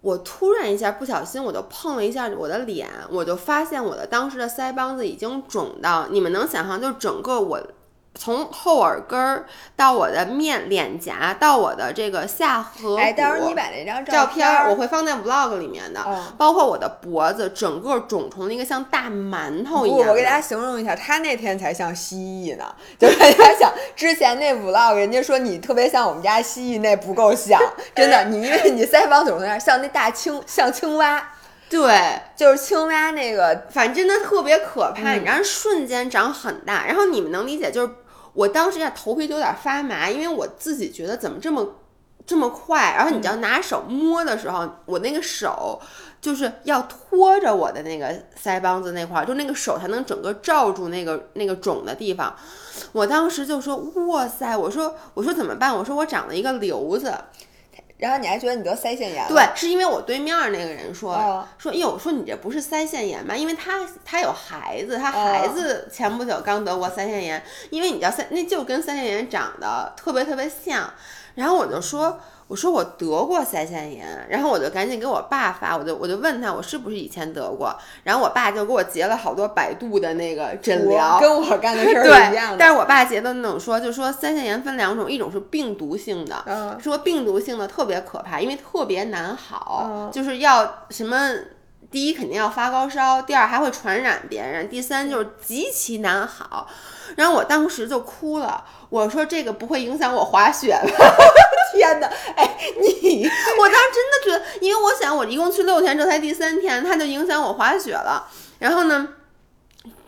[0.00, 7.60] 我突然一下不小心，我就碰了一下我的脸，我就发现我的当时的腮帮子已经肿到，你们能想象，就整个我
[8.18, 20.10] 从后耳根儿到我的面脸颊到我的这个下颌骨，哎，到时候你把那张照片儿我，会放在 vlog 里面的，嗯包括我的脖子，整个肿成了一个像大馒头一，样的。
[20.10, 22.64] 我给大家形容一下，他那天才像蜥蜴呢。
[22.98, 27.60] 就是大家想，之前那 vlog 人家说你特别像我们家蜥蜴，那不够像，
[27.94, 31.22] 真的，你因为你腮帮子肿成那样，像那大青，像青蛙，
[31.68, 37.92] 对，就是青蛙那个反正真的特别可怕，嗯你知道瞬间长很大，然后你们能理解，就是
[38.36, 41.66] 我当时呀头皮就有点发麻，因为我自己觉得怎么这么
[42.26, 45.80] 这么快，然后你知道拿手摸的时候，我那个手
[46.20, 52.34] 就是要托着我的那个腮帮子那块儿，就那个手才能整个罩住那个那个肿的地方。
[52.92, 53.76] 我当时就说
[54.08, 55.74] 哇塞，我说我说怎么办？
[55.74, 57.14] 我说我长了一个瘤子，
[57.98, 59.28] 然后你还觉得你得腮腺炎了？
[59.28, 63.34] 对，是因为我对面儿那个人说、哦说，哎呦，我说你这不是腮腺炎吗？
[63.34, 70.92] 因为他他有孩子，他哦孩子前不久刚得过腮腺炎，因为你知道腮那就跟腮腺炎长得特别特别像。
[71.34, 82.56] 然后我就说，我说我得过腮腺炎，然后我就赶紧给我爸发，我就我就问他我是不是以前得过，然后我爸就给我截了好多百度的那个诊疗，跟我干的事儿 一样的。
[82.58, 91.16] 但是我爸截的那种说，就说腮腺炎分两种，一种是病毒性的，嗯说病毒性的特别可怕，因为特别难好，嗯就是要什么。
[91.90, 96.66] 第一肯定要发高烧，第二还会传染别人，第三就是极其难好。
[97.14, 101.14] 然后我当时就哭了，我说这个不会影响我滑雪吧？
[101.72, 103.24] 天哪，哎，你
[103.58, 108.26] 我当时真的觉得，因为我想我一共去六天，这才第三天，它就影响我滑雪了。
[108.58, 109.08] 然后呢，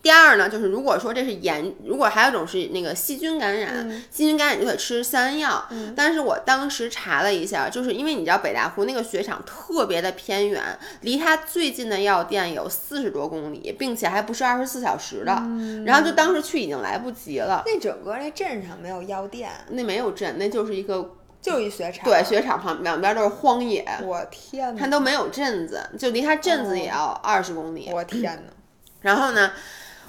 [0.08, 5.62] 第二呢，就是如果说这是炎，如果还有一种是那个细菌感染，细菌感染就得吃消炎药。
[5.94, 10.62] 但是我当时查了一下，就是因为你知道北大湖那个雪场特别的偏远，
[11.02, 15.42] 离它最近的药店有四十多公里，并且还不是二十四小时的。
[15.84, 22.06] 然后就当时去已经来不及了，那整个那镇上没有药店，那没有镇，那就是一个就一雪场。
[22.06, 23.86] 对，雪场旁两边都是荒野。
[24.02, 27.90] 我天哪，它都没有镇子，就离它镇子也要二十公里。
[27.92, 28.52] 我天哪，
[29.02, 29.52] 然后呢，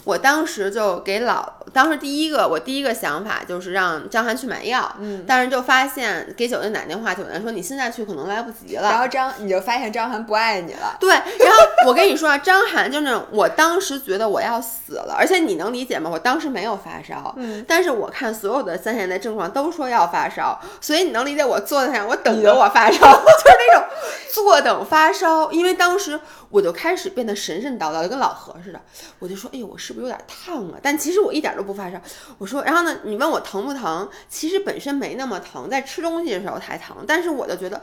[0.05, 8.89] 我当时就给老，当时第一个我第一个想法就是让张涵去买药，嗯，但是就发现给酒店打电话，酒店说你现在去可能来不及了。
[8.89, 10.97] 然后张你就发现张涵不爱你了。
[10.99, 16.09] 对，然后我跟你说啊，张涵就是那种我当时觉得我要死了，而且你能理解吗？
[16.11, 23.87] 我当时没有发烧，嗯，但是我看所有的三线的症状都说要发烧，所以你能理解我坐在那儿，我等着我发烧， 就是那种
[24.33, 25.51] 坐等发烧。
[25.51, 28.81] 因为当时我就开始变得神神叨叨，就跟老何似的，
[29.19, 30.77] 我就说，哎呦，我是是不是有点烫啊？
[30.83, 31.97] 但其实我一点都不发烧。
[32.37, 34.07] 我说，然后呢，你问我疼不疼？
[34.29, 36.97] 其实本身没那么疼，在吃东西的时候才疼。
[37.07, 37.77] 但是我就觉得，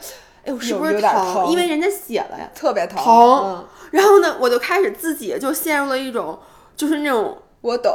[0.44, 2.96] 哎呦，是不是疼因为人家写了呀，特别疼。
[3.02, 3.14] 疼
[3.44, 6.38] 嗯然后呢，我就开始自己就陷入了一种，
[6.76, 7.36] 就是那种。
[7.62, 7.92] 我懂，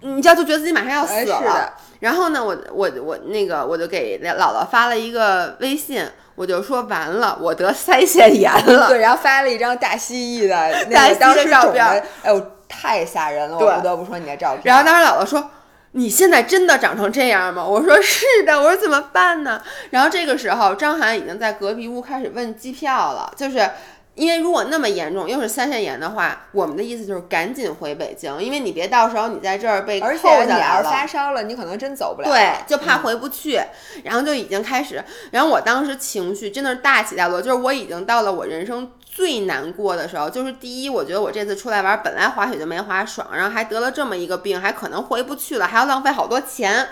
[0.00, 1.18] 你知道，就觉得自己马上要死了。
[1.18, 8.88] 哎是的然后呢，我我我那个，我就给姥姥发了一个微信，我就说完了，我得腮腺炎了。
[8.88, 13.56] 对，然后发了一张大蜥蜴的大蜥蜴的那个当时照片的，哎呦，太吓人了！
[13.58, 14.62] 我不得不说你的照片。
[14.64, 15.50] 然后当时姥姥说
[15.92, 23.70] ：“你现在真的长成这样吗？”我说：“是的。”我说：“怎么办呢？”然后这个时候，张涵已经在隔壁屋开始问机票了，就是。
[24.14, 30.90] 因为如果那么严重，又是腮腺炎的话，我们的意思就是赶紧回北京，因为你别到时候你在这儿被扣而且下你要是来了。
[30.90, 32.28] 发烧了，你可能真走不了。
[32.28, 33.58] 对，就怕回不去，
[34.04, 46.88] 然后就已经开始，然后我当时情绪真的是大起大落，就是我已经到了我人生最难过的时候，就是第一，我觉得我这次出来玩，本来滑雪就没滑爽，然后还得了这么一个病，还可能回不去了，还要浪费好多钱，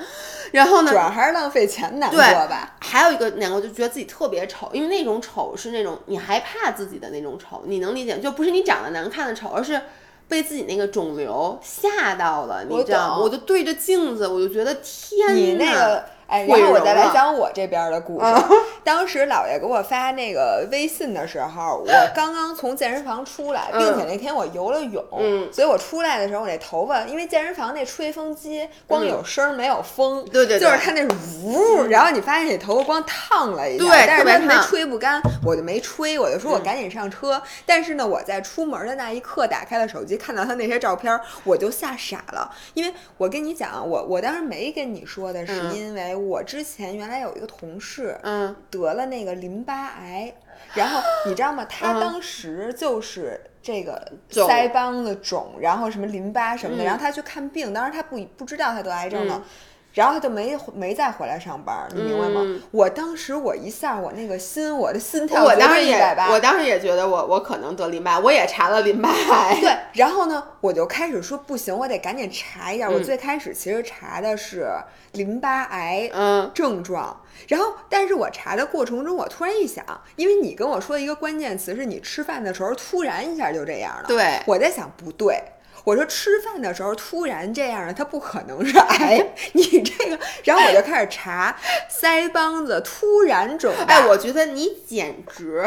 [0.52, 2.76] 然后呢主，要还是浪费钱难过吧。
[2.80, 9.80] 还有一个难过，就觉得自己特别丑，因为那种丑是那种你害怕自己的那种丑，你能理解，就不是你长得难看的丑，而是
[10.28, 13.18] 被自己那个肿瘤吓到了，你知道吗？
[13.18, 18.25] 我就对着镜子，我就觉得天你那呐个，哎，然后我再来讲我这边的故事。
[18.25, 18.49] 啊
[18.83, 31.05] 当时姥爷给我发那个微信的时候，我 刚刚从健身房出来，并且那天我游了泳，嗯所以我出来的时候，我那头发，因为健身房那吹风机光有声儿没有风，对对对就是它那
[31.45, 37.40] 呜，然后你发现你头发光烫了一下，对但是它没吹不干，我就没吹，我就说我赶紧上车。
[37.66, 48.54] 但是呢，我在出门的那一刻打开了手机，看到他那些照片儿，我就吓傻了，因为我跟你讲，我我当时没跟你说的是嗯因为我之前原来有一个同事，嗯。
[48.70, 50.33] 得了那个淋巴癌，
[50.74, 51.64] 然后你知道吗？
[51.68, 59.42] 他嗯当时就是这个腮帮子肿，然后什么淋巴什么的，嗯然后他去看病，当时他不不知道他得癌症了。
[59.90, 62.42] 嗯然后他就没没再回来上班，你明白吗？
[62.44, 65.98] 嗯我当时我一下我那个心，我的心跳我当时也，
[66.31, 69.59] 我当时也觉得我我可能得淋巴，我也查了淋巴癌。
[69.61, 72.88] 对，然后呢，我就开始说不行，我得赶紧查一下。
[72.88, 74.68] 我嗯最开始其实查的是
[75.12, 85.42] 淋巴癌嗯症状，然后但是我查的过程中，我突然一想，因为你跟我说一个关键词是你吃饭的时候突然一下就这样了，对我在想不对。
[85.85, 89.33] 我说吃饭的时候突然这样的，它不可能是癌。
[89.53, 91.57] 你这个，然后我就开始查
[91.90, 95.64] 腮帮子突然肿大，哎，我觉得你简直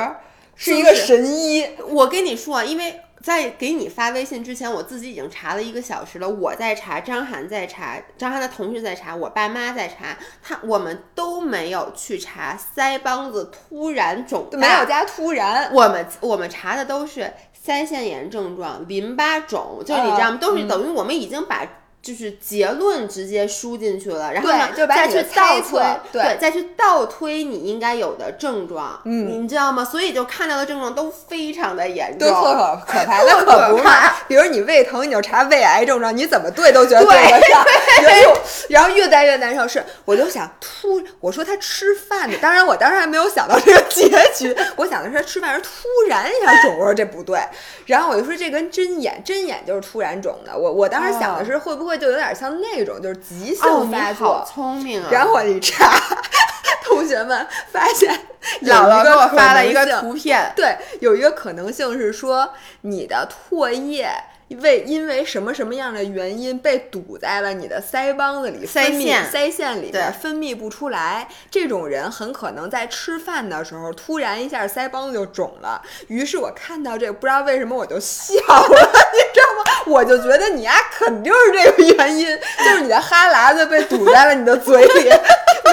[0.56, 1.68] 是一个神医。
[1.88, 6.28] 我跟你说啊，因为在给你发微信之前，我自己已经查了一个小时了。
[6.28, 17.34] 我在查，张涵在查，张涵的同事在查，我爸妈在查，他我们都没有去查腮帮子突然肿大，没有加突然，我们我们查的都是
[17.66, 20.36] 腮腺炎症状、淋巴肿，就是你知道吗？
[20.36, 21.66] 啊都是等于我们已经把。
[22.04, 29.86] 就是结论直接输进去了，然后呢，再去倒推，对再去倒推你应该有的症状，嗯你知道吗？
[29.86, 32.44] 所以就看到的症状都非常的严重，对可
[32.86, 34.14] 可怕，那可不怕嘛。
[34.28, 37.66] 比如你胃疼，你就查胃癌症状，你怎么对都觉得对得上。
[38.04, 38.38] 然后，
[38.68, 39.66] 然后越待越难受。
[39.66, 47.40] 是，我就想突，我说他吃饭的，当然我当时还没有想到这个结局，我想的是他吃饭时突然一下肿，我说这不对。
[47.86, 50.58] 然后我就说这跟针眼，针眼就是突然肿的。
[50.58, 54.28] 我我当时想的是会不会就有点像那种就是急哦，性发作。
[54.40, 55.10] 好聪明啊！
[55.12, 55.94] 然后我一查，
[56.86, 58.14] 同学们发现
[58.62, 64.10] 有姥姥给我发了一个图片，对，有一个可能性是说你的唾液
[64.50, 71.28] 为因为什么什么样的原因被堵在了你的腮帮子里，腮腺腮腺里分泌不出来。
[71.50, 75.82] 这种人很可能在吃饭的时候突然一下腮帮子就肿了。
[76.08, 79.64] 于是我看到这个，不知道为什么我就笑了， 你知道吗？
[79.88, 82.28] 我就觉得你呀、肯定是这个原因，
[82.60, 85.10] 就是你的哈喇子被堵在了你的嘴里，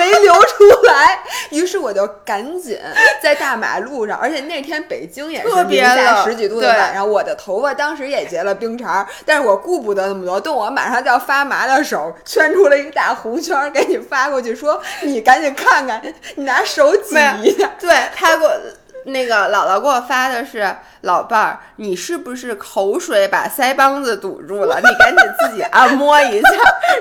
[0.00, 1.20] 没流出来。
[1.50, 2.78] 于是我就赶紧
[3.22, 16.00] 在大马路上，而且那天北京也是特别零下十几度的晚上，我的头发当时也结了冰碴儿，但是我顾不得那么多，动我马上就要发麻的手圈出了一个大红圈儿给你发过去，说你赶紧看看，
[16.36, 17.70] 你拿手挤一下。
[17.78, 18.50] 对他给我
[19.04, 24.76] 那个姥姥给我发的是老伴儿，你是不是口水把腮帮子堵住了？
[24.76, 26.48] 你赶紧自己按摩一下。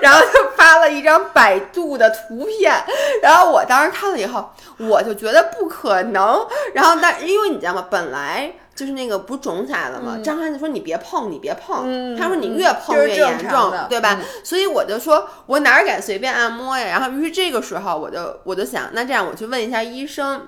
[0.02, 2.74] 然后就发了一张百度的图片，
[3.22, 6.46] 然后我当时看了以后，我就觉得不可能。
[6.74, 8.52] 然后但因为你知道吗，本来。
[8.76, 10.18] 就是那个不是肿起来了吗？
[10.24, 11.82] 张翰就说你别碰，你别碰。
[11.84, 14.18] 嗯他说你越碰越严重，对吧？
[14.22, 16.86] 嗯所以我就说，我哪儿敢随便按摩呀？
[16.86, 20.48] 然后于是这个时候我就我就想，那这样我去问一下医生，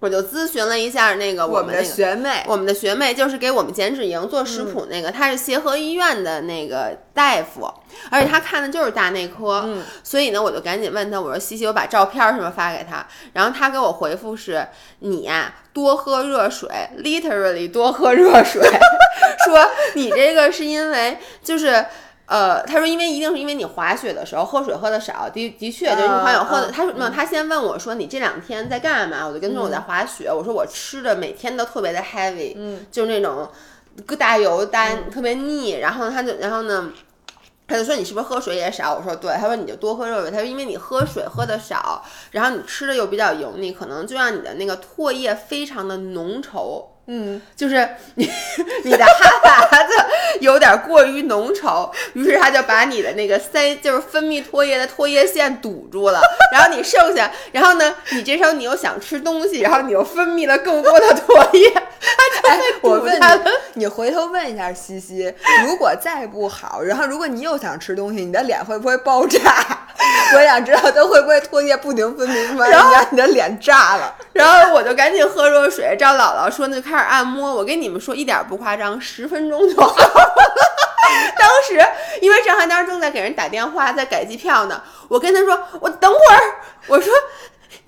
[0.00, 7.68] 我就咨询了一下那个我们那个学妹，我们的学妹就是给我们减脂营做食谱那个，她是协和医院的那个大夫，
[8.10, 14.66] 而且她看的就是大内科，嗯所以呢，我就赶紧问她，我说西西，我把照片儿什么发给她，然后她给我回复是，
[15.00, 18.62] 你呀、多喝热水，literally 多喝热水，
[19.44, 21.84] 说你这个是因为就是。
[22.28, 26.68] 呃，他说，因为一定是因为你滑雪的时候喝水喝的少，的的确就是你滑雪喝的。
[26.68, 29.26] 嗯他说没有，他先问我说你这两天在干嘛？
[29.26, 30.30] 我就跟他说我在滑雪。
[30.30, 33.48] 我说我吃的每天都特别的 heavy，嗯，就是那种
[34.04, 35.78] 个大油大特别腻。
[35.78, 36.92] 然后他就然后呢，
[37.66, 38.94] 他就说你是不是喝水也少？
[38.94, 39.32] 我说对。
[39.32, 40.30] 他说你就多喝热水。
[40.30, 46.84] 他说因为你喝水喝的少，然后你吃的又比较油腻，可能就让你的那个唾液非常的浓稠。
[47.10, 48.30] 嗯，就是你
[48.84, 49.94] 你的哈喇子
[50.40, 56.20] 有点过于浓稠，于是他就把你的那个塞就是分泌唾液的唾液腺堵住了，
[56.52, 61.68] 然后你剩下，然后呢，你这时候你又想吃东西，然后你又分泌了更多的唾液，
[62.46, 63.40] 哎，我问他你，
[63.74, 65.32] 你回头问一下西西，
[65.64, 69.86] 如果再不好，然后如果你又想吃东西，你的脸会不会爆炸？
[70.34, 74.14] 我想知道它会不会唾液不停分泌出来，让你的脸炸了。
[74.32, 77.54] 然后我就赶紧喝热水，照姥姥说那就开始按摩。
[77.54, 80.34] 我跟你们说一点不夸张，十分钟就好了。
[81.38, 81.84] 当时
[82.20, 86.40] 因为张涵当时正在给人打电话，在改机票呢，我跟他说我等会儿，
[86.86, 87.12] 我说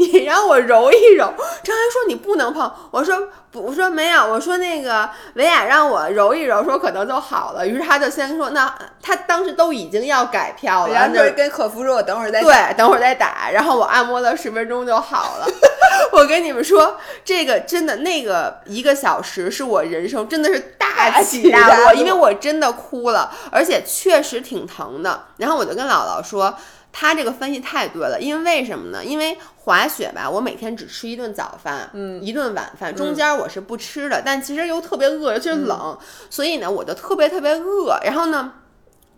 [0.01, 1.27] 你让我揉一揉。
[1.63, 7.67] 张涵说你不能碰，我说不，我说没有，我说那个维亚让我揉一揉，说可能就好了。
[7.67, 15.47] 于是他就先说那他当时都已经要改票了，然后就就跟客服说，我等会儿再对，等会儿再打，然后我按摩了十分钟就好了。
[16.13, 25.25] 我跟你们说，这个真的那个一个小时是我人生真的是大起大落因为我真的哭了，而且确实挺疼的。
[25.37, 26.57] 然后我就跟姥姥说。
[26.93, 29.05] 他这个分析太对了，因为为什么呢？
[29.05, 35.97] 因为滑雪吧，我每天只吃一顿早饭，嗯，一顿晚饭，中间我是不吃的，但其实又特别饿，尤其是冷，
[36.29, 37.99] 所以呢，我就特别特别饿。
[38.03, 38.53] 然后呢，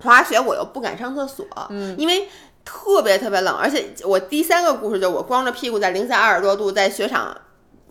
[0.02, 2.28] 滑雪我又不敢上厕所，嗯，因为
[2.64, 7.36] 特别特别冷，而且我第三个故事就是我光着屁股在零下二十多度在雪场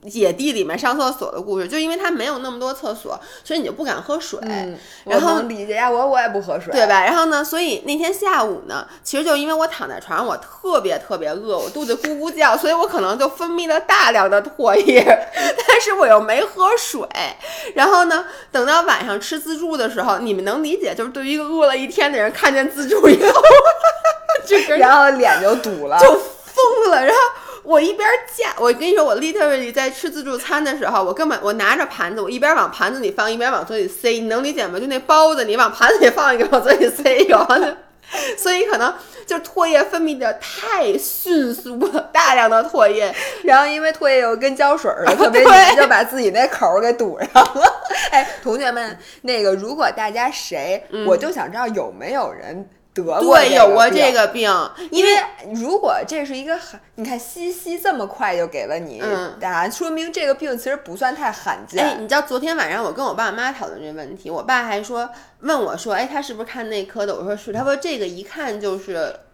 [0.03, 7.03] 野地里面上厕所的故事，就因为它没有那么多厕所，所以你就不敢喝水，嗯，然后理解呀，我我也不喝水，对吧？
[7.03, 15.03] 然后呢，所以那天下午呢，其实就因为我躺在床上，我特别特别饿，我肚子咕咕叫，所以我可能就分泌了大量的唾液，
[15.67, 17.07] 但是我又没喝水。
[17.75, 23.41] 然后呢，等到晚上吃自助的时候，你们能理解，就是对于一个饿了一天的人，看见自助以后，
[24.47, 27.05] 这个然后脸就堵了，就疯了。
[27.05, 27.21] 然后
[27.63, 34.79] 我一边夹，我跟你说，我 literally 在吃自助餐的时候，我根本我拿着盘子，我一边往盘子里放，一边往嘴里塞，你能理解吗？
[34.79, 37.77] 就那包子，你往盘子里放一个，往嘴里塞一个，
[38.37, 38.93] 所以可能
[39.25, 47.81] 就唾液分泌的太迅速了，大量的唾液，然后因为唾液又跟胶水似的，特别对黏，就把自己那口给堵上了。
[48.09, 54.51] 哎，同学们，那个如果大家谁，我就想知道有没有人得过嗯对，有过这个病，
[54.89, 55.11] 因为
[55.53, 61.85] 如果这是一个很，你看西西这么快就给了你嗯答案，说明这个病其实不算太罕见。
[61.85, 67.15] 哎，你知道昨天晚上我跟我爸妈讨论这个问题，我爸还说问我说，哎，他是不是看内科的？
[67.15, 69.30] 我说是，他说这个一看就是特。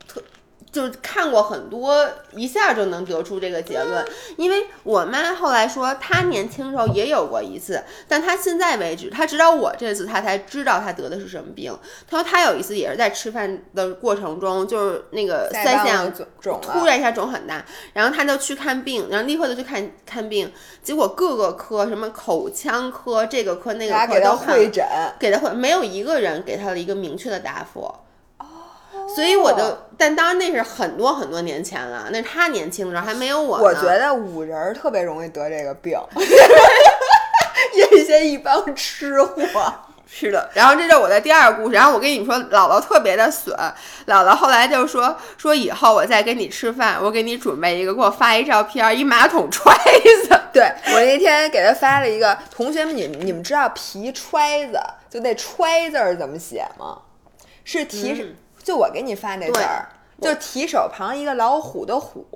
[0.71, 4.05] 就是看过很多，一下就能得出这个结论。
[4.35, 11.75] 因为我妈后来说，她年轻时候也有过一次，但她现在为止，她直到我这次，她才知道她得的是什么病。
[12.07, 20.51] 她说她有一次也是在吃饭的过程中，就是那个腮腺子肿肿，突然一下肿很大，然后她就去看病，然后立刻就去看看病，
[20.83, 24.85] 结果各个科什么口腔科这个科那个科都看会诊，
[25.17, 27.91] 给她会没有一个人给她了一个明确的答复。
[29.15, 33.63] 所以我就，但当然那是很多很多年前了，那是他年轻的时候还没有我呢。
[33.63, 35.97] 我觉得五人儿特别容易得这个病，
[37.93, 39.73] 因些一帮吃货。
[40.09, 41.75] 是的，然后这就是我的第二个故事。
[41.75, 43.53] 然后我跟你说，姥姥特别的损，
[44.05, 49.75] 姥姥后来就说说以后我再跟你吃饭，我给你准备一个，给我发一照片，一马桶揣
[50.23, 50.41] 子。
[50.53, 56.99] 对我那天给他发了一个，同学们，你你们知道皮揣子就那揣字儿怎么写吗？
[57.65, 58.35] 是提手，嗯
[58.67, 59.87] 就我给你发那字儿，
[60.21, 62.27] 就提手旁一个老虎的虎。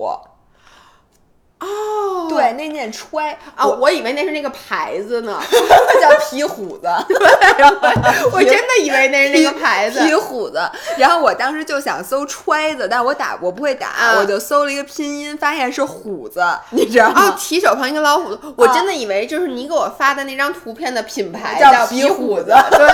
[1.60, 5.40] 哦，对，那念揣啊，我以为那是那个牌子呢，
[6.02, 6.88] 叫皮虎子，
[8.34, 10.00] 我真的以为那是那个牌子。
[10.04, 10.60] 皮虎子。
[10.98, 22.56] 然后我当时就想搜揣子，但我打我不会打，啊我就搜了一个拼音，发现是虎子，你知道哦吗？，提手旁一个老虎，我真的以为就是你给我发的那张图片的品牌叫叫皮虎子虎子。
[22.72, 22.88] 对，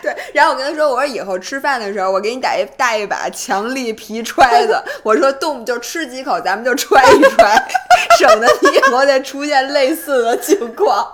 [0.00, 7.62] 对，然后我跟他说，我说以后吃饭的时候，我给你带一带一把强力皮揣子，我说动就吃几口，咱们就揣一揣，
[8.18, 11.06] 省得你以后再出现类似的情况。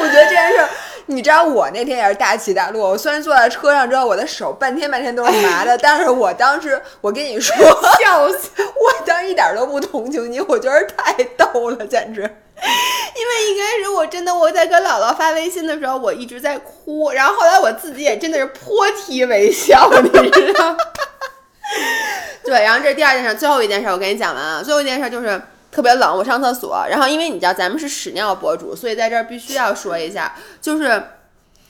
[0.00, 0.68] 我觉得这件事儿，
[1.06, 2.90] 你知道我那天也是大起大落。
[2.90, 7.54] 我虽然坐在车上之后，我的手半天半天都是麻的，但是我当时我跟你说，
[7.98, 8.50] 笑死！
[8.56, 12.28] 我当时一点都不同情你，我觉得太逗了，简直。
[13.16, 20.76] 因为一开始我真的我在跟姥姥发微信的时候，我一直在哭，然后后来我自己也真的是破涕为笑，你知道？
[22.44, 24.62] 对，然后这是第二件事，最后一件事我跟你讲完啊。
[24.62, 25.40] 最后一件事就是
[25.70, 31.10] 特别冷，我上厕所，然后因为你知道咱们是屎尿博主，所以在这儿必须要说一下，就是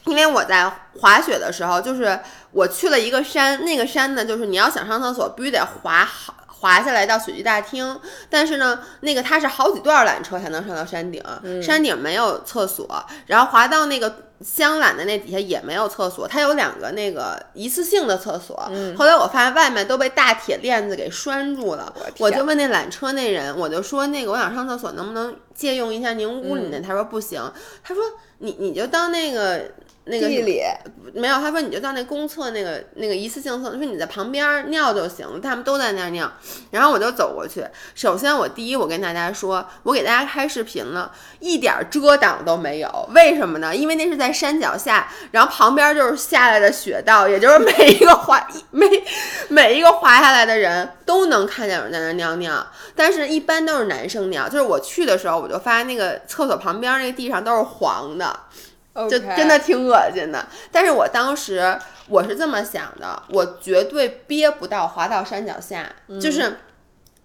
[0.05, 2.19] 因为我在滑雪的时候，就是
[2.51, 6.33] 我去了一个山，那个山呢，就是你要想上厕所，必须得滑好。
[6.59, 7.99] 滑下来到雪具大厅，
[8.29, 11.23] 但是呢，那个它是好几段缆车才能上到山顶，
[11.61, 12.87] 山顶没有厕所，
[13.27, 18.55] 然后滑到那个箱缆的那底下也没有厕所，它有两个那个一次性的厕所。
[18.97, 26.81] 后来我发现外面都被大铁链子给拴住了，我就问那缆车那人，我就说那个我想上厕所，能不能借用一下您屋里的？
[26.81, 27.41] 他说不行，
[27.83, 28.03] 他说
[28.39, 29.71] 你你就当那个。
[30.07, 30.61] 那个地里
[31.13, 36.31] 没有，他说你就到那公厕那个那个一次性厕，说你在旁边尿就行了，他们都在那儿尿。
[36.71, 37.63] 然后我就走过去，
[37.95, 43.75] 首先我第一我跟大家说，我给大家开视频了，一点遮挡都没有，为什么呢？
[43.75, 48.85] 因为那是在山脚下，然后旁边就是下来的雪道，也就是每一个滑每
[49.47, 54.47] 每一个滑下来的人都能看见有人在那尿尿，但是一般都是男生尿。
[54.47, 58.39] 就是我去的时候，我就发现那个厕所旁边那个地上都是黄的。
[59.09, 61.77] 就真的挺恶心的，但是我当时
[62.07, 65.87] 我是这么想的，我绝对憋不到滑到山脚下，
[66.19, 66.57] 就是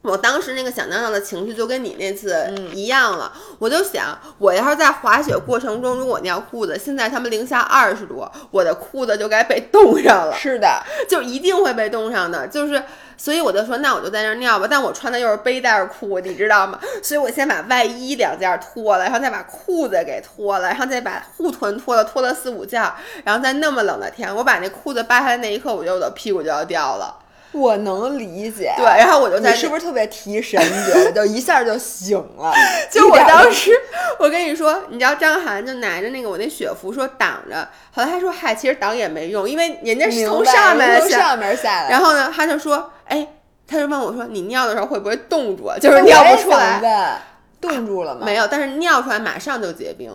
[0.03, 12.83] 我当时那个想尿尿的情绪就跟你那次一样了，我就想，我要是在滑雪过程中如果尿裤子，现在他们零下二十度，我的裤子就该被冻上了，是的，就一定会被冻上的，就是。
[13.15, 14.67] 所以我就说，那我就在那儿尿吧。
[14.69, 16.77] 但我穿的又是背带裤，你知道吗？
[17.01, 22.83] 所以我先把外衣两件脱了，然后再把裤子给脱了，然后再把护臀脱了，脱了四五件。
[23.23, 27.17] 然后在那么冷的天，我把那裤子扒下来那一刻，我觉得我的屁股就要掉了。
[27.53, 28.73] 我能理解。
[28.77, 30.61] 对，然后我就在，你是不是特别提神？
[31.15, 32.53] 就一下就醒了。
[32.91, 33.71] 就我当时，
[34.19, 41.91] 我跟你说，你知道张涵就拿着那个我那雪服说挡着，后来他说嗨，其实挡也没用，因为人家是从上面从上面下来。
[41.91, 43.29] 然后呢，他就说，哎，
[43.67, 45.71] 他就问我说，你尿的时候会不会冻住？
[45.81, 47.23] 就是尿不出来，
[47.61, 48.23] 冻住了吗？
[48.25, 50.11] 没有，但是尿出来马上就结冰。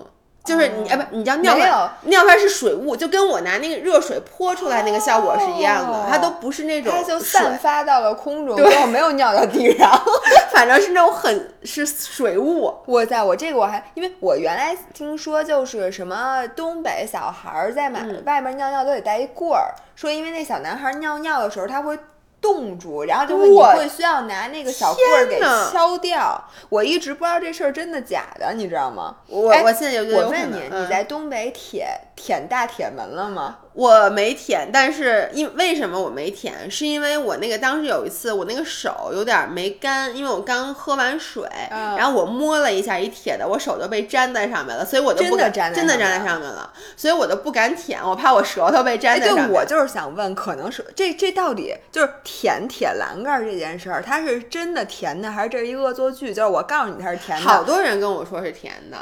[0.48, 9.92] 就是你哎不，你知道尿出来尿出来是水雾，就跟我拿那个热水泼出来那个效果是一样的，它都不是那种，它就散发到了空中，对，我没有尿到地上，
[10.54, 12.74] 反正是那种很是水雾。
[12.88, 22.00] 我在我这个我还因为我原来听说就是什么东北小孩在买外面尿尿都得带一棍儿，说因为那小男孩尿尿的时候他会。
[22.42, 25.40] 冻住，然后就会你会需要拿那个小棍儿给
[25.72, 26.44] 敲掉。
[26.70, 29.16] 我一直不知道这事儿真的假的，你知道吗？
[29.28, 31.88] 我我现在有我问你，你在东北舔
[32.18, 33.60] 舔大铁门了吗？
[33.74, 36.70] 我没舔，但是因为什么我没舔？
[36.70, 49.52] 是因为我那个当时有一次我那个手有点没干，因为我刚喝完水，然后我摸了一下一铁的，我手就被粘在上面了，所以我就不敢真的粘在上面了，所以我都不敢舔，我怕我舌头被粘在上面。
[49.52, 56.34] 我就是想问，可能是这这到底就是舔铁栏杆这件事儿，它是真的甜的，还是这是一恶作剧？
[56.34, 58.98] 就是我告诉你它是甜的，好多人跟我说是甜的。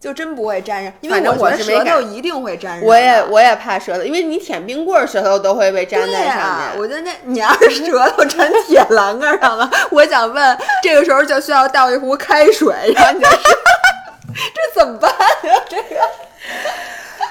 [0.00, 2.88] 就真不会粘上，因为我是舌头一定会粘上。
[2.88, 6.78] 我也我也怕舌头，因为你舔冰棍儿，舌头都会被粘在上面。
[6.78, 13.20] 我觉得那你要是舌头粘铁栏杆上了， 我想问，这个时候就需要倒一壶开水，然后你
[14.34, 15.62] 这怎么办呀？
[15.68, 16.00] 这个。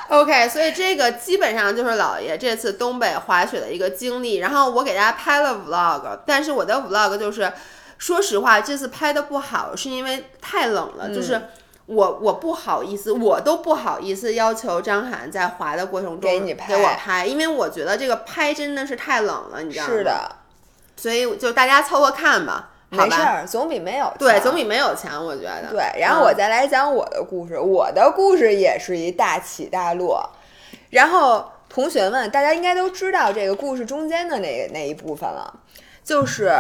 [0.10, 4.38] OK，所以这个基本上就是姥爷这次东北滑雪的一个经历。
[4.38, 7.52] 然后我给大家拍了 Vlog，但是我的 Vlog 就是，
[7.98, 11.42] 说实话，这次拍的不好，是因为太冷了，就是。
[11.90, 19.92] 我我不好意思，我都不好意思要求张涵在滑的过程中给你拍，给我拍，因为我觉得这个拍真的是太冷了，你知道吗？
[19.92, 20.32] 是的，
[20.96, 25.72] 所以就大家凑合看吧，没事儿，总比没有对，总比没有强，我觉得。
[25.72, 30.30] 对，然后我再来讲我的故事，我的故事也是一大起大落。
[30.92, 35.52] 然后同学们，大家应该都知道这个故事中间的那那一部分了。
[36.10, 36.52] 就是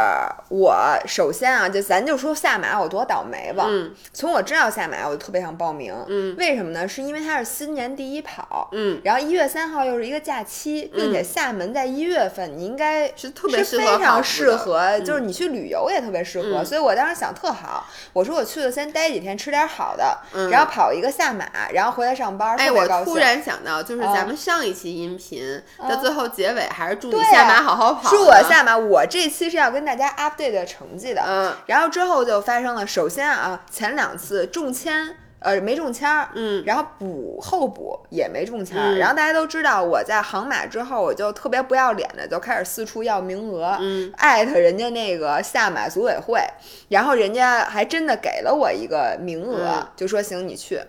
[0.49, 0.75] 我
[1.07, 3.65] 首先啊，就咱就说下马有多倒霉吧。
[3.67, 5.91] 嗯从我知道下马，我就特别想报名。
[6.07, 6.87] 嗯为什么呢？
[6.87, 16.59] 是因为它是新年第一跑，嗯，然后一月三号又是一个假期，并且厦门在一月份，你应该是特别非常适合，就是你去旅游也特别适合。
[16.59, 21.43] 嗯所以我当时想特好，我说我去了先待几天，吃点好的，嗯然后跑一个下马，
[21.73, 22.71] 然后回来上班，哎。
[22.71, 25.41] 我突然想到，就是啊咱们上一期音频
[25.87, 28.11] 的最后结尾，还是祝你下马好好跑。
[28.11, 31.21] 祝我下马，我这期是要跟大家 update 的成绩的。
[31.23, 35.15] 嗯然后之后就发生了，首先啊，前两次中签。
[35.41, 46.41] 呃，没中签儿，嗯然后补后补也没中签儿，嗯然后大家都知道我在航马之后，我就特别不要脸的就开始四处要名额，嗯艾特人家那个下马组委会，
[46.89, 50.81] 然后人家还真的给了我一个名额，嗯就说行你去。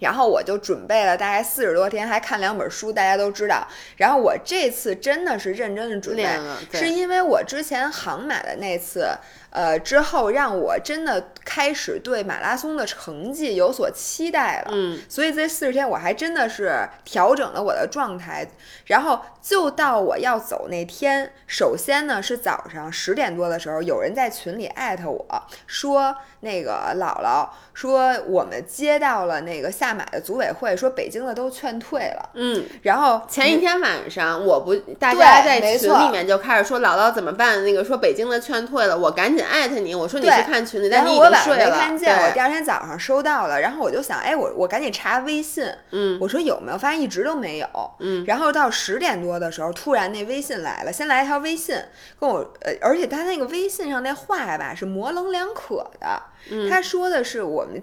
[0.00, 3.64] 然后我就准备了大概四十多天，还看两本书，大家都知道。
[3.96, 6.26] 然后我这次真的是认真的准备
[6.72, 9.08] 是因为我之前航马的那次，
[9.50, 14.70] 呃，之后让我真的开始对马拉松的成绩有所期待了。
[14.72, 18.46] 嗯所以这四十天我还真的是调整了我的状态，
[18.86, 25.26] 然后就到我要走那天，首先呢是早上十点多的时候，有人在群里艾特我
[25.66, 37.64] 说，那个姥姥说我们接到了那个下马的组委会，说北京的都劝退了，嗯，然后前一天晚上我不，大家在群里面就开始说姥姥怎么办？
[37.64, 41.70] 那个说北京的劝退了，我赶紧艾特你，我说你对是看群里，但你已后我晚上经睡了。
[41.70, 46.78] 没看见，我第，二天早上收到了，然后我就想，哎，我我赶紧查微信，嗯我说有没有？
[46.78, 47.66] 发现一直都没有。
[48.00, 51.76] 嗯，然后到十点多的时候，突然那微信来了，先来一条微信
[52.18, 57.82] 跟我，呃，而且他那个微信上那话吧是模棱两可的，嗯他说的是我们，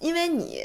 [0.00, 0.62] 因为你。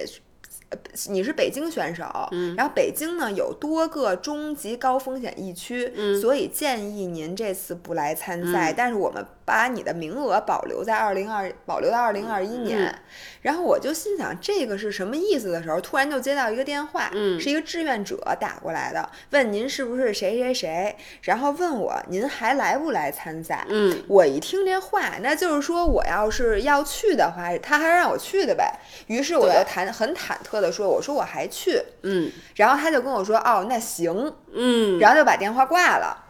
[0.71, 0.77] 呃
[1.07, 12.85] 你是北京选手，嗯然后北京呢有多个中级高风险疫区，嗯所以建议您这次不来参赛，嗯但是我们把你的名额保留在二零二，保留到二零二一年。
[12.85, 12.95] 嗯
[13.41, 23.65] 然后我就心想这个是什么意思的时候，突然就接到一个电话，嗯是一个志愿者打过来的，问您是不是谁谁谁，然后问我您还来不来参赛。
[23.69, 28.77] 嗯我一听这话，那就是说我要是要去的话，他还让我去的呗。
[29.07, 31.81] 于是我就对忐很忐忑的说：“我说我还去。
[32.03, 34.33] 嗯”然后他就跟我说：“哦，那行。
[34.51, 36.25] 嗯，然后就把电话挂了。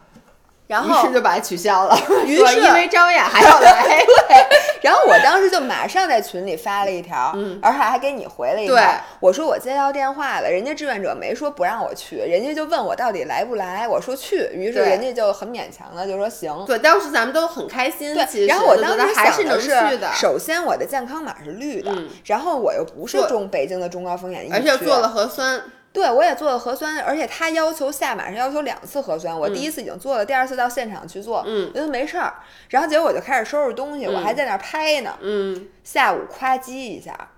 [0.70, 1.98] 然于后是就把它取消了，
[2.28, 3.84] 于是因为张雅还要来。
[4.06, 8.84] 对然后我当时就马上在群里发了一条，嗯而且还给你回了一条对。
[9.20, 16.64] 我说我接到电话了，人家志愿者没说不让我去，人家就问我到底来不来，我说去，于是人家就很勉强的就说行。
[16.68, 19.68] 对，当时咱们都很开心，其对，实然后我当时还是能去
[19.98, 25.60] 的，首先我的健康码是绿的，嗯然后我又不是中北京的中高风险疫区，而且做了核酸。
[26.00, 32.36] 对，我也做了核酸，而且他要求下马是要求两次核酸，我第一次已经做了，第二次到现场去做，嗯觉得没事儿。
[32.70, 35.18] 然后结果我就开始收拾东西，我还在那儿拍呢。
[35.20, 37.32] 嗯下午夸叽一下，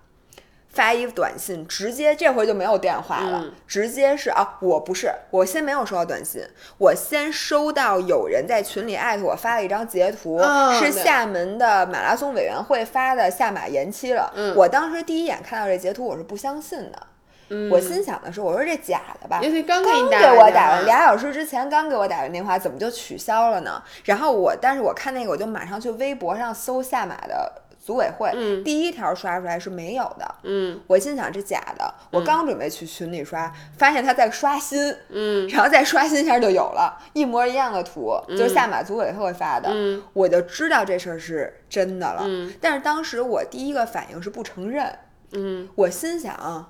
[0.70, 6.43] 发一短信，直接这回就没有电话了，嗯直接是啊，我不是，我先没有收到短信，
[6.78, 10.39] 我先收到有人在群里艾特我发了一张截图，
[10.80, 14.32] 是厦门的马拉松委员会发的下马延期了。
[14.36, 17.07] 嗯我当时第一眼看到这截图，我是不相信的。
[17.52, 19.41] 嗯，我心想的是，我说这假的吧？
[19.43, 23.84] 因为刚给我打完俩小时之前刚给我打完电话，怎么就取消了呢？
[24.06, 30.36] 然后我，但是我看那个，我就马上去微博上搜下马的组委会，嗯第一条刷出来是没有的。
[30.43, 42.22] 嗯我心想这假的，我刚准备去群里刷，发现他在刷新，嗯然后再刷新一下就有了，一模一样的图，就是下马组委会发的，嗯我就知道这事儿是真的了。
[42.26, 44.88] 嗯但是当时我第一个反应是不承认，
[45.34, 46.66] 嗯，我心想，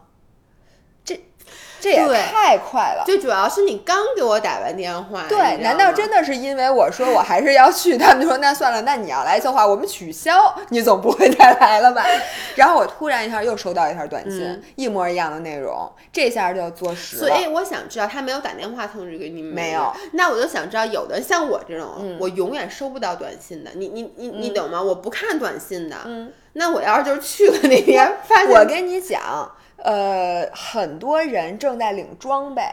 [1.80, 3.04] 这这也太快了。
[3.06, 6.24] 最主要是你刚给我打完电话，对，难道真的？
[6.24, 12.06] 是因为我说我还是要去， 他们就说那算了，那你要来的话，我们取消，你总不会再来了吧？
[12.56, 17.28] 然后我突然一下又收到一条短信，嗯一模一样的内容，这下就坐实了。
[17.28, 19.92] 所以我想知道他没有打电话通知给你们没有？
[20.14, 23.72] 那我就想知道，有的像我这种，嗯我永远收不到短信的。
[23.74, 24.80] 你你你你懂吗？
[24.80, 25.96] 我不看短信的。
[26.06, 29.52] 嗯，那我要是就是去了那天，发现我跟你讲，
[29.84, 32.64] 呃，很多人正在领装备。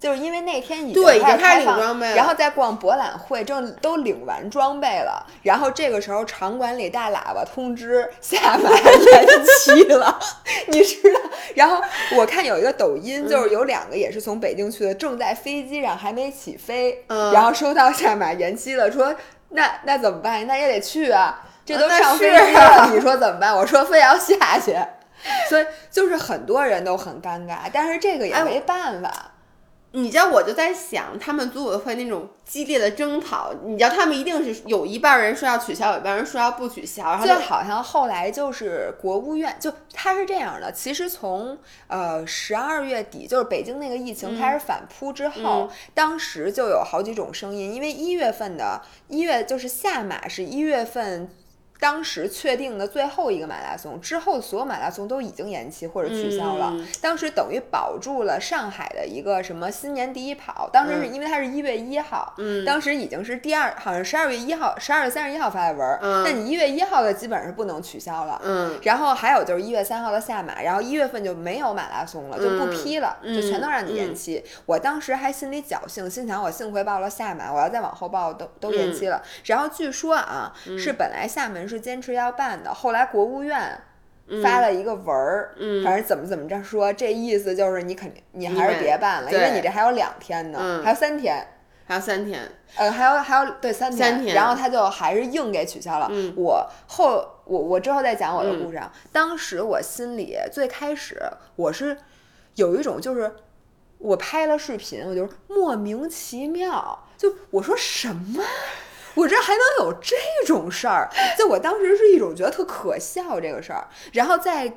[0.00, 1.04] 就是因为那天已经
[1.36, 9.26] 开领装备然后在逛博览会，正都领完装备了，然后这个时候场馆里大喇叭通知下马延
[9.58, 10.16] 期了，
[10.70, 11.20] 你知道？
[11.56, 11.82] 然后
[12.16, 19.12] 我看有一个抖音，嗯就是有两个也是从北京去的，正在飞机上还没起飞，嗯然后收到下马延期了，说
[19.48, 20.46] 那那怎么办？
[20.46, 23.52] 那也得去啊，这都上飞机了，你说怎么办？
[23.52, 24.76] 我说非要下去。
[25.48, 29.32] 所以就是很多人都很尴尬，但是这个也哎没办法。
[29.92, 40.70] 你知道，我就在想，他们组委会那种激烈的争吵，你知道，他们一定是有一半人说要取消，有一半人说要不取消，然后就好像后来就是国务院，就他是这样的。
[40.70, 41.56] 其实从
[41.86, 51.30] 呃十二月底，就是北京那个疫情开始反扑之后，当时就有好几种声音，因为一月份的一月就是下马是一月份。
[51.80, 56.74] 当时确定的最后一个马拉松之后，所有马拉松都已经延期或者取消了。
[57.00, 60.68] 当时等于保住了上海的一个什么新年第一跑。
[60.72, 62.34] 当时是因为它是一月一号，
[62.66, 66.00] 当时已经是第二，好像十二月一号，十二月三十一号发的文儿。
[66.24, 68.40] 那你一月一号的基本上是不能取消了。
[68.44, 68.76] 嗯。
[68.82, 74.44] 然后还有就是一月三号的下马，然后一月份就没有马拉松了，就不批了，就全都让你延期。
[74.66, 79.22] 我当时还心里侥幸，心想我幸亏报了下马，我要再往后报都都延期了。
[79.44, 81.67] 然后据说啊，是本来厦门。
[81.68, 83.78] 是坚持要办的，后来国务院
[84.42, 85.54] 发了一个文儿，
[85.84, 91.46] 反正怎么怎么着说，这意思就是你肯定你还是别办了，因为你这还有两天呢，还有三天，
[91.86, 92.42] 还有三天，
[92.76, 96.10] 呃，还有还有对三天，然后他就还是硬给取消了。
[96.36, 98.92] 我后我我之后再讲我的故事啊。
[99.10, 101.18] 当时我心里最开始
[101.56, 101.96] 我是
[102.56, 103.34] 有一种就是
[103.96, 108.42] 我拍了视频，我就是莫名其妙，就我说什么。
[109.18, 110.16] 我这还能有这
[110.46, 111.10] 种事儿？
[111.36, 114.72] 就我当时是一种觉得特可笑这个事儿，然后在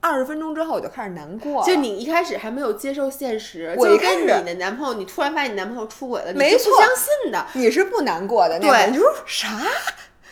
[0.00, 1.64] 二十分钟之后我就开始难过。
[1.64, 8.60] 就你一开始还没有接受现实，我一开始你的男朋友，你突然发现你男朋友出轨了，没错，不相信的，你是不难过的。
[8.60, 9.48] 对，你说啥？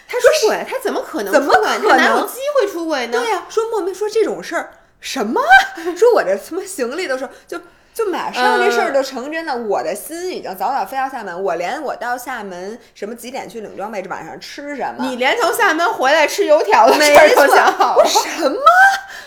[0.07, 1.33] 他出轨，他怎么可能？
[1.33, 3.19] 怎么可能有机会出轨呢？
[3.19, 5.41] 对呀，说莫名说这种事儿什么？
[5.97, 7.59] 说我这什么行李都是就。
[7.95, 11.43] 就马上这事儿就成真了，我的心已经早早飞到厦门。
[11.43, 15.07] 我连我到厦门什么几点去领装备，这晚上吃什么？
[15.07, 18.05] 你连从厦门回来吃油条的事儿都想好了。
[18.05, 18.59] 什么？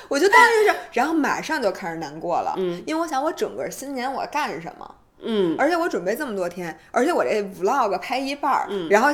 [0.09, 2.53] 我就当时是，然后马上就开始难过了。
[2.57, 4.95] 嗯，因为我想我整个新年我干什么？
[5.21, 9.09] 嗯，而且我准备这么多天，而且我这 vlog 拍一半儿，然后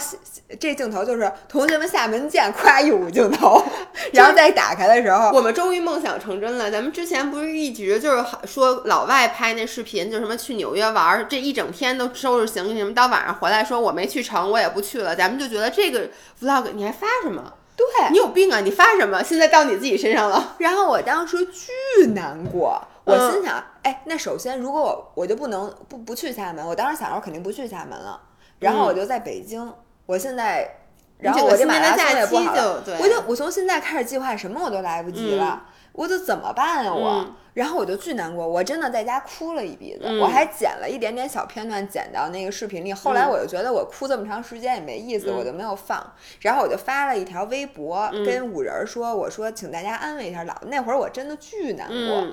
[0.59, 3.63] 这镜头就是同学们厦门见，夸一五镜头，
[4.11, 6.69] 然后再打开的时候，我们终于梦想成真了。
[6.69, 15.15] 咱们之前不是一直就是说老外拍那视频，就什么去纽约玩，这一整天都收拾行李什么，到晚上回来说我没去成，我也不去了。
[15.15, 16.09] 咱们就觉得这个
[16.41, 17.53] vlog 你还发什么？
[17.75, 18.59] 对你有病啊！
[18.59, 19.23] 你发什么？
[19.23, 20.55] 现在到你自己身上了。
[20.59, 22.79] 然后我当时巨难过。
[23.05, 28.21] 我心想，哎，那首先，如果我我就不能不不去厦门，我当时想着肯定不去厦门了，
[28.59, 29.73] 然后我就在北京。
[30.05, 30.69] 我现在，
[31.19, 32.53] 然后我就马拉松也不好，
[32.99, 37.25] 我就我从现在开始计划什么我都来不及了，我就怎么办啊我？
[37.53, 42.91] 然后我就巨难过，我真的在家哭了一鼻子，我还剪了一点点小片段剪到那个视频里。
[42.91, 46.13] 后来我就觉得我哭这么长时间也没意思，我就没有放。
[46.41, 52.27] 然后我就发了一条微博跟五人说：“我说请大家安慰一下老那会儿我真的巨难过。”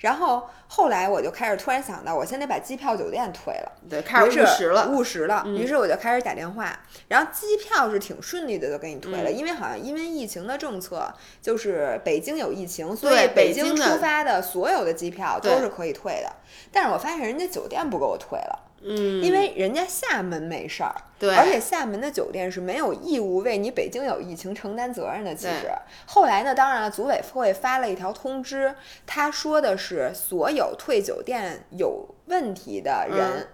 [0.00, 5.44] 然后后来我就开始突然想到，我现在把机票酒店退了，对，开始务实了，务实了。
[5.46, 16.32] 于是我就开始打电话，然后机票是挺顺利的就给你退了，因为好像因为疫情的政策，就是北京有疫情，所以北京出发的所所有的机票都是可以退的，
[16.72, 25.32] 但是我发现人家酒店不给我退了，嗯，因为人家厦门没事儿，对，而且厦门的酒店是没有义务为你北京有疫情承担责任的。
[25.32, 25.70] 其实
[26.04, 28.74] 后来呢，当然了，组委会发了一条通知，
[29.06, 33.46] 他说的是所有退酒店有问题的人。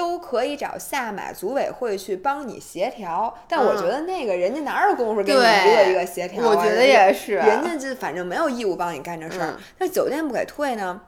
[0.00, 5.42] 都可以找下马组委会去帮你协调，但我觉得那个人家哪有功夫给你一
[5.76, 6.48] 个一个协调啊？
[6.48, 9.54] 我觉得也是，人家就反正没有义务帮你干这事儿。
[9.76, 11.02] 那酒店不给退呢？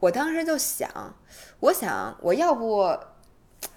[0.00, 0.88] 我当时就想，
[1.60, 2.96] 我想我要不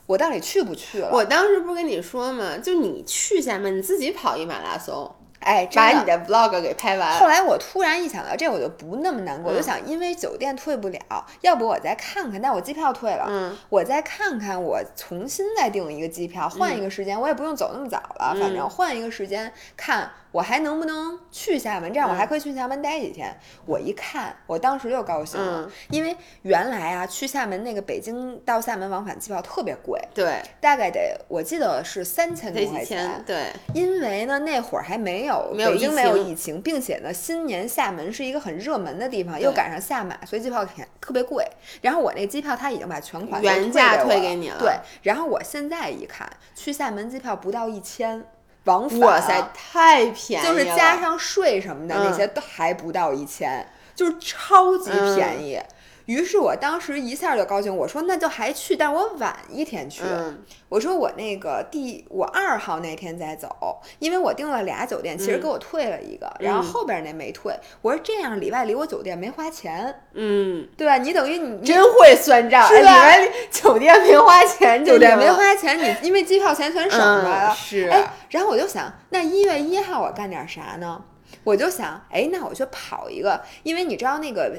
[0.05, 1.09] 我到底去不去了？
[1.11, 2.57] 我当时不是跟你说吗？
[2.57, 5.14] 就你去厦门，你自己跑一马拉松。
[5.39, 7.19] 哎，把你的 vlog 给拍完。
[7.19, 10.99] 后来我突然一想到这，我就不那么难过，我就想，因为酒店退不了，
[11.41, 12.41] 要不我再看看。
[12.41, 20.09] 但我机票退了，嗯，我再看看，我重新再订一个机票，换一个时间，我也不用走那么早了，反正换一个时间看。
[20.35, 21.93] 我还能不能去厦门？
[21.93, 23.33] 这样我还可以去厦门待几天。
[23.65, 33.45] 我一看，我当时就高兴了，因为原来啊，去厦门那个北京到厦门往返机票特别贵，对，大概得我记得是三千多块钱，对。
[33.73, 41.47] 因为呢，那会儿还没有北京没有疫情，并且呢，新年厦门是一个很热门的地方，又赶上下马，所以机票便特别贵。
[41.81, 44.73] 然后我那机票他已经把全款原价退给你了，对。
[45.01, 48.21] 然后我现在一看，去厦门机票不到一千。
[48.65, 50.53] 往返，哇塞，太便宜了！
[50.53, 55.59] 就是加上税什么的那些都还不到一千，就是超级便宜。
[56.05, 60.03] 于是我当时一下就高兴，我说那就还去，但我晚一天去。
[60.05, 67.53] 嗯我说我那个第我二号那天再走，因为我订了俩酒店，其实给我退了一个，然后后边那没退。
[67.81, 70.97] 我说这样里外里我酒店没花钱，嗯，对吧？
[70.97, 77.53] 你等于你真会算账，是吧哎里面酒店没花钱，酒店没花钱，你因为机票钱全省出来了。
[77.53, 81.01] 嗯是哎，然后我就想，那一月一号我干点啥呢？
[81.45, 84.51] 我就想，哎，那我去跑一个，因为你知道那个。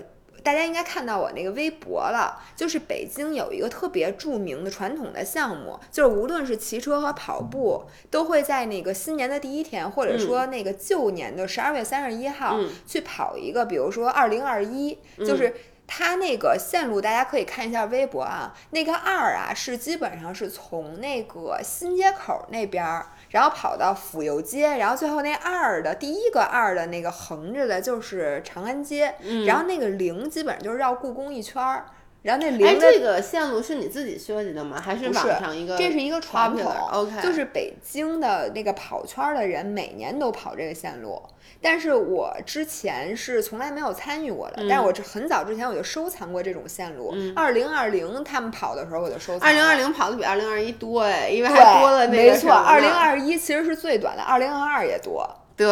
[0.46, 7.82] 大家应该看到我那个微博了，就是北京有一个特别著名的传统的项目，就是无论是骑车和跑步，
[8.12, 15.52] 都会在那个新年的第一天，或者说那个旧年的十二月三十一号、嗯去跑一个，比如说二零二一，就是。
[15.88, 18.52] 它那个线路，大家可以看一下微博啊。
[18.70, 29.14] 那个二啊，是基本上是从那个新街口那边儿，然后跑到府右街，然后最后那二的第一个二的那个横着的就是长安街，
[29.46, 31.86] 然后那个零基本上就是绕故宫一圈儿，
[32.26, 34.80] 然后那哎，零的这个线路是你自己设计的吗？
[34.80, 35.78] 还是网上一个？
[35.78, 41.22] 这是一个传统 OK，就是北京的那个跑圈儿的人每年都跑这个线路。
[41.62, 47.14] 但是我之前是从来没有参与过的，嗯但是我这很早之前我就收藏过这种线路。
[47.36, 49.48] 二零二零他们跑的时候我就收藏。
[49.48, 55.24] 二零二零跑的比二零二一多哎，因为，还多了那个没错，二零二一其实是最短的，二零二二也多。
[55.56, 55.66] 对，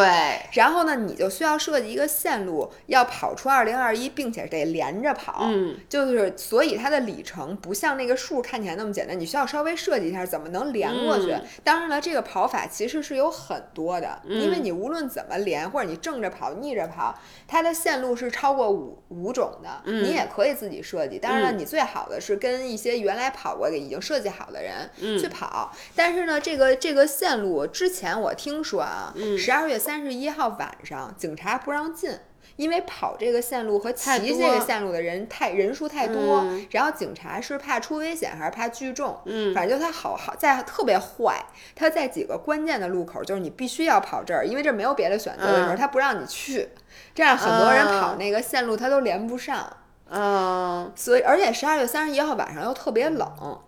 [0.53, 5.41] 然后呢，你就需要设计一个线路，要跑出二零二一，并且得连着跑。
[5.43, 11.31] 嗯，就是所以它的里程不像那个数看起来那么简单，你需要稍微设计一下怎么能连过去。
[11.31, 17.13] 嗯当然了，这个跑法其实是有很多的，嗯因为你无论怎么连，或者你正着跑、逆着跑，
[17.47, 21.19] 它的线路是超过五五种的，嗯你也可以自己设计。
[21.19, 25.71] 当然了，你最好的是跟一些原来跑过的已经设计好的人嗯去跑。
[25.95, 32.11] 但是呢，这个这个线路之前我听说啊，嗯十二月三十一号晚上警察不让进。
[32.57, 39.19] 因为跑这个线路和骑这个线路的人太人数太多，嗯然后警察是怕出危险还是怕聚众？
[39.25, 41.43] 嗯反正就他好好在特别坏，
[41.75, 46.69] 他在几个关键的路口，就是你必须要跑这儿，因为这没有别的选择的时候，嗯他不让你去，
[47.13, 49.67] 这样很多人嗯跑那个线路他都连不上。
[50.09, 53.59] 嗯，所以，而且十二月三十一号晚上又特别冷。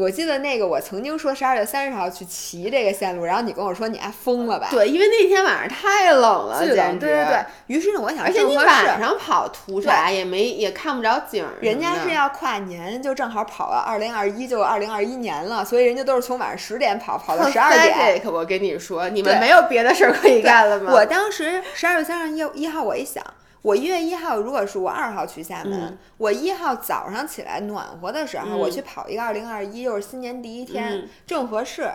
[0.00, 4.68] 我记得那个，我曾经说十二月三十号去骑这个线路，然后你跟我说你还疯了吧？
[4.70, 7.44] 对，因为那天晚上太冷了，简直对对对。
[7.66, 18.22] 于是呢，我想而且你晚上跑图啥也没也看不着景儿人家是要跨年，就正好跑了二零二一，就二零二一年了，所以人家都是从晚上十点跑，跑到十二点。
[18.32, 20.90] 我跟你说，你们没有别的事儿可以干了吗？
[20.94, 23.22] 我当时十二月三十一一号，我一想，
[23.62, 31.88] 我一月一号如果是我二号去厦门，嗯我一号早上起来暖和的时候，嗯我去跑一个二零二一，又是新年第一天，嗯正合适。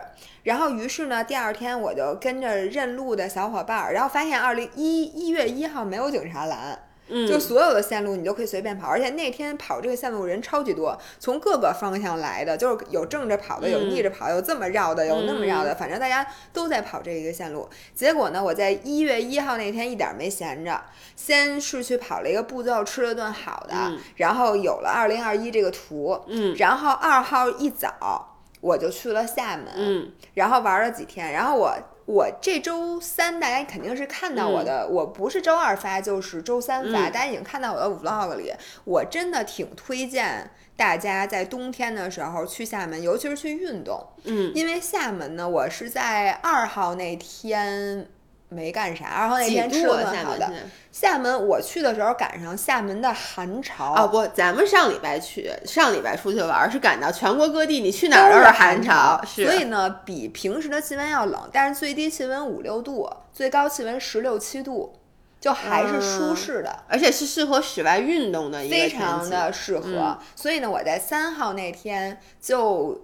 [0.43, 6.80] 然后于是呢，第二天我就跟着认路的小伙伴儿，然后发现二零一一月一号没有警察拦。
[7.10, 13.89] 嗯，就所有的线路你都可以随便跑，而且那天跑这个线路人超级多，从各个方向来的，就是有正着跑的，有嗯。
[13.89, 17.68] 逆着跑，有这么绕的，有那么绕的，反正大家都在跑这一个线路。
[17.95, 20.82] 结果呢，我在一月一号那天一点儿没闲着，
[21.16, 23.97] 先是去跑了一个步骤，吃了顿好的，嗯。
[24.18, 26.53] 然后有了二零二一这个图，嗯。
[26.58, 30.12] 然后二号一早我就去了厦门，嗯。
[30.34, 31.74] 然后玩了几天，然后我
[32.08, 37.03] 我这周三大家肯定是看到我的，我不是周二发就是周三发，嗯。
[37.03, 38.53] 大家已经看到我的 vlog 里，
[38.86, 48.08] 我真的挺推荐大家在冬天的时候去厦门，尤其是去运动，嗯，因为厦门呢，我是在二号那天。
[48.50, 50.02] 没干啥，二号那天吃度啊？
[50.02, 50.39] 了顿好的。
[50.39, 64.98] 厦门厦门我去的时候赶上厦门的寒潮哦不，咱们上礼拜去，上礼拜出去玩儿是赶到全国各地，你去哪儿都是是寒潮，是，所以呢，比平时的气温要冷，但是最低气温五六度，最高气温十六七度，
[65.41, 66.84] 就还是舒适的。
[66.88, 73.04] 而且是适合室外运动的一个非常的适合，嗯所以呢，我在三号那天就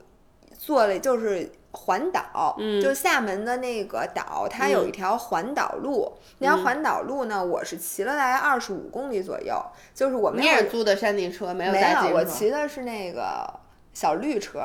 [0.57, 2.81] 做了，就是环岛，嗯。
[2.81, 9.61] 就厦门的那个岛，它有一条环岛路，那条环岛路呢，我是骑了大概二十五公里左右，
[9.93, 13.51] 就是我没有你也是租的山地车，没有没有，我骑的是那个
[13.93, 14.61] 小绿车。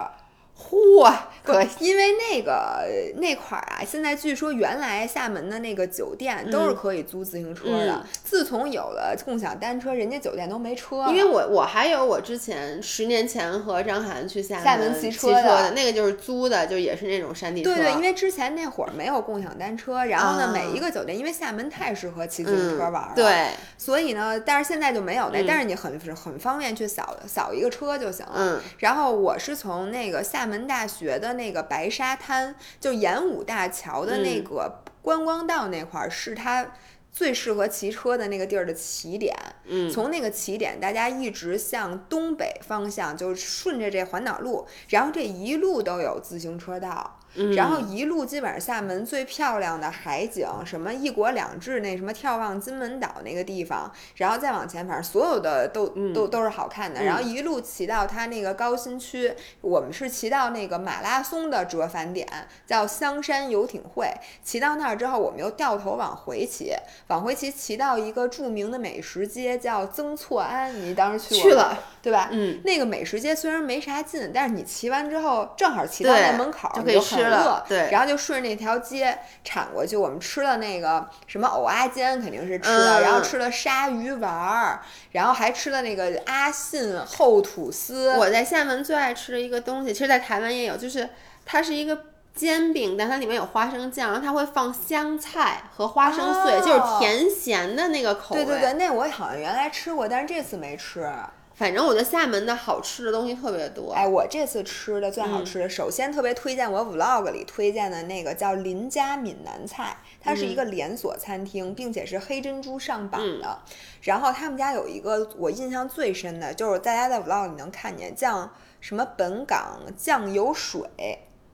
[0.59, 2.85] 嚯，可，因为那个
[3.17, 7.93] 那块儿啊，现在据说原来厦门的那个酒店都是可以租自行车的。
[7.93, 8.05] 嗯。
[8.25, 11.11] 自从有了共享单车，人家酒店都没车了。
[11.11, 15.71] 因为我我还有我之前十年前和张涵去厦厦门骑骑车的的。
[15.71, 20.53] 那个就是租的，就也是那种山地车，对对，因为之前那会儿没有共享单车，然后呢，啊。
[20.53, 25.45] 每一个酒店因为厦门太适合骑自行车玩了，嗯，，对，所以呢，但是现在就没有那，嗯。
[25.47, 28.33] 但是你很很方便去扫扫一个车就行了。
[28.37, 28.61] 嗯。
[28.79, 36.73] 然后我是从那个厦门大学的那个白沙滩，就演武大桥的那嗯个观光道那块儿，是它
[37.13, 39.35] 最适合骑车的那个地儿的起点，
[39.65, 47.18] 嗯，从那个起点，大家一直向东北方向，就顺着这环岛路，然后这一路都有自行车道。
[47.55, 57.05] 然后一路基本上厦门最漂亮的海景，什么一国两制那什么眺望金门岛那个地方，然后再往前，反正所有的都都都是好看的。
[57.05, 62.27] 然后一路骑到它那个高新区，我们是骑到那个马拉松的折返点，
[62.67, 64.11] 叫香山游艇会。
[64.43, 66.73] 骑到那儿之后，我们又掉头往回骑，
[67.09, 70.73] 往回骑骑到一个著名的美食街，叫曾厝垵。
[70.73, 72.29] 你当时去去了对吧？
[72.31, 77.65] 嗯，那个美食街虽然没啥劲，但是你骑完之后正好骑到那门口，就可以吃了。
[77.69, 84.81] 对，然后就顺着那条街铲过去，我们吃了那个什么藕阿煎，肯定是吃了，然后吃了鲨鱼丸儿，
[85.13, 88.15] 然后还吃了那个阿信厚吐司。
[88.17, 91.09] 我在厦门最爱吃的一个东西，其实在台湾也有，就是
[91.45, 91.99] 它是一个
[92.35, 98.45] 煎饼，但它里面有花生酱，然后它会放香菜和花生碎，就是甜咸的那个口味。
[98.45, 101.11] 对对对，那我好像原来吃过，但是这次没吃。
[101.59, 103.93] 反正我觉得厦门的好吃的东西特别多。
[103.93, 113.59] 哎，我这次吃的最好吃的，首先特别推荐我 vlog 里推荐的那个叫林家闽南菜，它是一个连锁餐厅，并且是黑珍珠上榜的。
[114.03, 118.49] 然后他们家有一个我印象最深的，就是大家在 vlog 里能看见酱
[118.81, 120.89] 什么本港酱油水，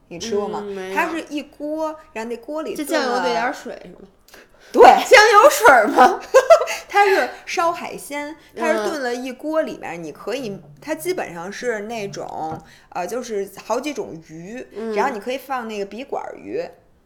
[0.08, 0.62] 你吃过吗？
[0.94, 4.08] 它是一锅，然后那锅里这酱油兑点水是吗？
[4.74, 6.20] 对，香油水吗？
[6.88, 14.66] 它是烧海鲜，它是炖了一锅，里面你可以，它基本上是那种呃，就是好几种鱼，
[14.96, 16.60] 然后你可以放那个笔管鱼，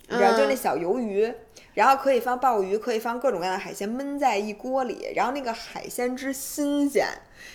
[0.09, 1.31] 你知道，就那小鱿鱼，
[1.75, 7.07] 然后可以放鲍鱼，可以放各种各样的海鲜焖在一锅里，然后那个海鲜之新鲜，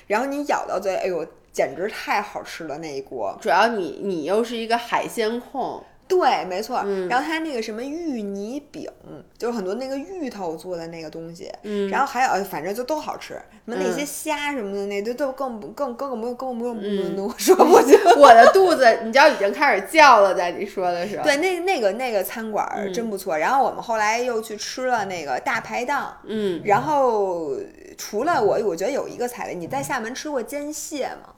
[0.05, 3.36] 然后你咬到嘴，哎呦，简直太好吃了那一锅。
[3.41, 5.84] 主要你你又是一个海鲜控。
[6.08, 6.84] 对，没错。
[7.10, 8.89] 然后它那个什么芋泥饼，
[9.38, 11.51] 就是很多那个芋头做的那个东西。
[11.64, 11.89] 嗯。
[11.89, 13.34] 然后还有，反正就都好吃。
[13.66, 17.97] 什么那些虾什么的，那都都更更更更不用更不用不用说不清。
[18.18, 21.24] 我的肚子，你知道已经开始叫了，在你说的时候。
[21.24, 23.38] 对，那那个那个餐馆真不错。
[23.38, 26.18] 然后我们后来又去吃了那个大排档。
[26.26, 26.62] 嗯。
[26.66, 27.56] 然后
[27.97, 29.56] 除了我，我觉得有一个踩雷。
[29.56, 31.34] 你在厦门吃过煎蟹吗？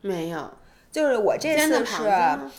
[0.00, 0.50] 没有。
[0.94, 2.08] 就是我这次是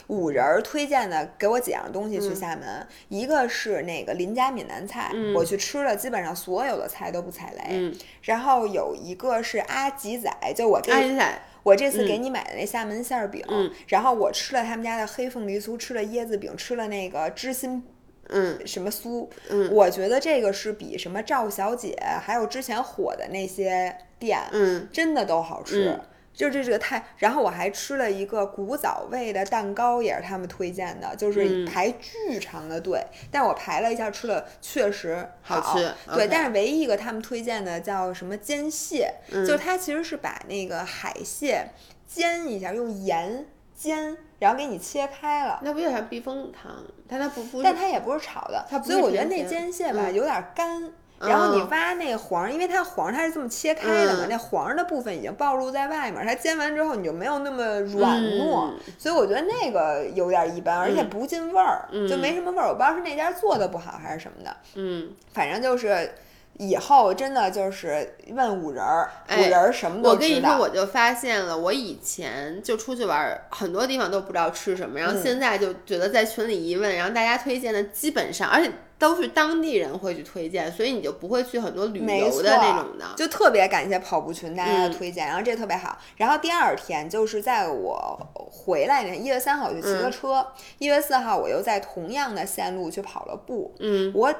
[0.08, 2.86] 五人推荐的，给我几样东西去厦门。
[3.08, 7.94] 一个是那个林家闽南菜，我去吃了，基本上所有的菜都不踩雷。
[8.24, 13.42] 然后有一个是阿吉仔，就我阿吉仔，我这次给你买的那厦门馅儿饼。
[13.88, 17.82] 然后我吃了他们家的黑凤梨酥，吃了椰子饼，吃了那个芝心，
[18.28, 19.30] 嗯，什么酥。
[19.50, 25.98] 嗯，我觉得这个是比什么赵小姐，还有之前火的那些店，嗯，真的都好吃。
[26.36, 35.94] 就这这个太，然后我还吃了一个古早味的蛋糕，也是他们推荐的，就是排巨长的队，但我排了一下，吃了确实好吃。
[36.14, 41.68] 对，但是唯一一个他们推荐的叫什么煎蟹，就是它其实是把那个海蟹
[42.06, 45.60] 煎一下，用盐煎，然后给你切开了。
[45.64, 46.84] 那不有点避风塘？
[47.08, 50.92] 但它不不，但它也不是炒的，它所以我觉得那煎蟹吧有点干。
[51.20, 62.68] 然后你挖那个黄，因为它黄它是这么切开的嘛，那黄的部分已经暴露在外面，它煎完之后你就没有那么软糯，所以我觉得那个有点一般，而且不进味儿，就没什么味儿。
[62.68, 66.11] 我不知道是那家做的不好还是什么的，嗯，反正就是
[66.57, 70.11] 以后真的就是问五人儿，五人儿什么都知道。
[70.11, 78.70] 我跟你说，我就发现了，我以前就出去玩，很多地方都不知道吃什么，然后现在就觉得在群里一问，然后大家推荐的基本上，而且。
[78.98, 83.06] 都是当地人会去推荐，所以你就不会去很多旅游的那种的。
[83.18, 85.98] 就特别感谢跑步群大家的推荐，然后这特别好。
[86.18, 90.48] 然后第二天就是在我回来那天，一月三号我就骑个车，
[90.80, 93.74] 一月四号我又在同样的线路去跑了步。
[93.80, 94.34] 嗯，我。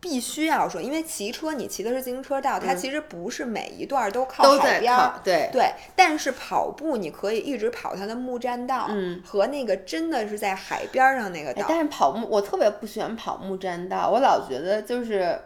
[0.00, 5.70] 必须要说，因为骑车你骑的是自行车道，它其实不是每一段都靠海边儿，对对。
[5.94, 11.66] 但是跑步你可以一直跑它的木栈道，嗯，和那个真的是在海边上那个道。
[11.68, 15.38] 但是跑木，我特别不喜欢跑木栈道，我老觉得就是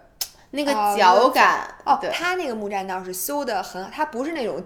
[0.52, 1.68] 那个脚感。
[1.84, 4.62] 哦，它那个木栈道是修的很，它不是那种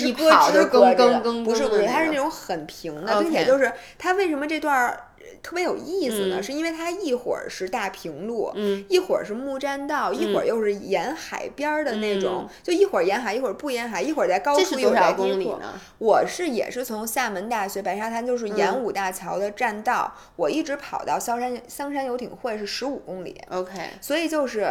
[0.00, 4.98] 一跑就咯咯咯，不是不是，它是那种很平的，并且就是它为什么这段。
[5.42, 15.58] 特别有意思呢是，因为它一会儿是大平路，嗯，一会儿是木栈道，一会儿又是沿海边儿的那种，就一会儿沿海，一会儿不沿海，一会儿在高处，一会儿在低处。
[15.98, 23.40] 我是也是从厦门大学白沙滩，就是演武大桥的栈道，我一直跑到萧山香山游艇会是十五公里。
[23.50, 24.66] OK，所以就是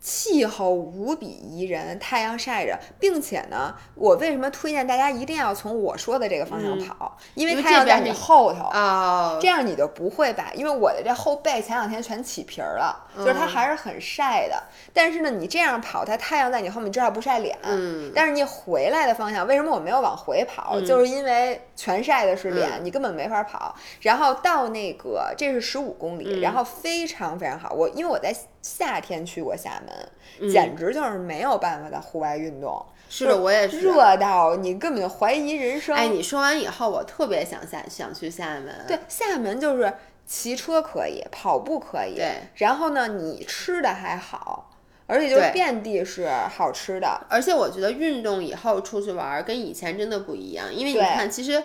[0.00, 7.16] 气候无比宜人，太阳晒着，并且呢，我为什么推荐大家一定要从我说的这个方向跑？
[7.34, 14.62] 因为太阳在你后头啊，这样你就不会把，因为我的这后背前两天全起皮儿了，就是它还是很晒的。
[14.94, 17.58] 但是呢，你这样跑，它太阳在你后面，至少不晒脸。
[17.62, 18.10] 嗯。
[18.14, 20.80] 但是你回来的方向，为什么我没有往回跑？
[20.80, 23.74] 就是因为全晒的是脸，你根本没法跑。
[24.02, 27.72] 然后到那个，这是十五公里，然后非常非常好。
[27.72, 28.34] 我因为我在。
[28.62, 32.84] 夏天去过厦门，简直就是没有办法在户外运动。
[33.08, 35.96] 是的，我也是热到你根本就怀疑人生。
[35.96, 38.84] 哎，你说完以后，我特别想下想去厦门。
[38.86, 39.90] 对，厦门就是
[40.26, 42.16] 骑车可以，跑步可以。
[42.16, 42.34] 对。
[42.56, 44.69] 然后呢，你吃的还好，
[45.10, 47.26] 而且就是遍地是好吃的。
[47.28, 51.62] 而且我觉得运动以后出去玩跟以前真的不一样，因为你看，其实。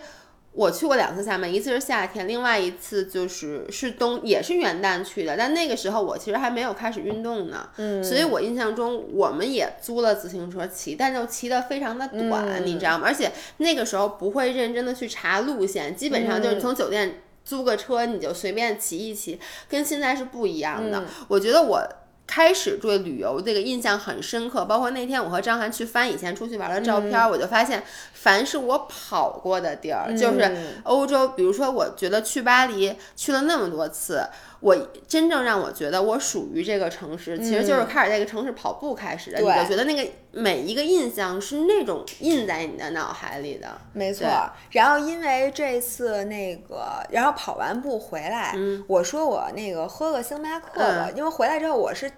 [0.58, 5.36] 我去过两次厦门，一次是夏天，另外一次就是是冬，也是元旦去的。
[5.36, 13.04] 但那个时候我其实还没有开始运动呢，嗯，所以我印象中我们也租了自行车骑，但就骑的非常的短，你知道吗？
[13.06, 19.38] 而且那个时候不会认真的去查路线，基本上就是从酒店租个车你就随便骑一骑，
[19.68, 21.04] 跟现在是不一样的。
[21.28, 21.86] 我觉得我。
[22.28, 30.52] 开始对旅游这个印象很深刻，包括那天我和张涵去翻以前出去玩的照片，我就发现，凡是我跑过的地儿，就是
[30.84, 34.28] 欧洲，比如说，我觉得去巴黎去了那么多次。
[34.66, 34.76] 我
[35.08, 39.40] 真正让我觉得我属于这个城市，其实就是开始在这个城市跑步开始的。
[39.40, 43.68] 你就觉得那个每一个印象是那种印在你的脑海里的。
[43.94, 44.28] 没错。
[44.72, 48.56] 然后因为这次那个，然后跑完步回来，
[48.88, 52.12] 我说我那个喝个星巴克吧，因为回来之后我是。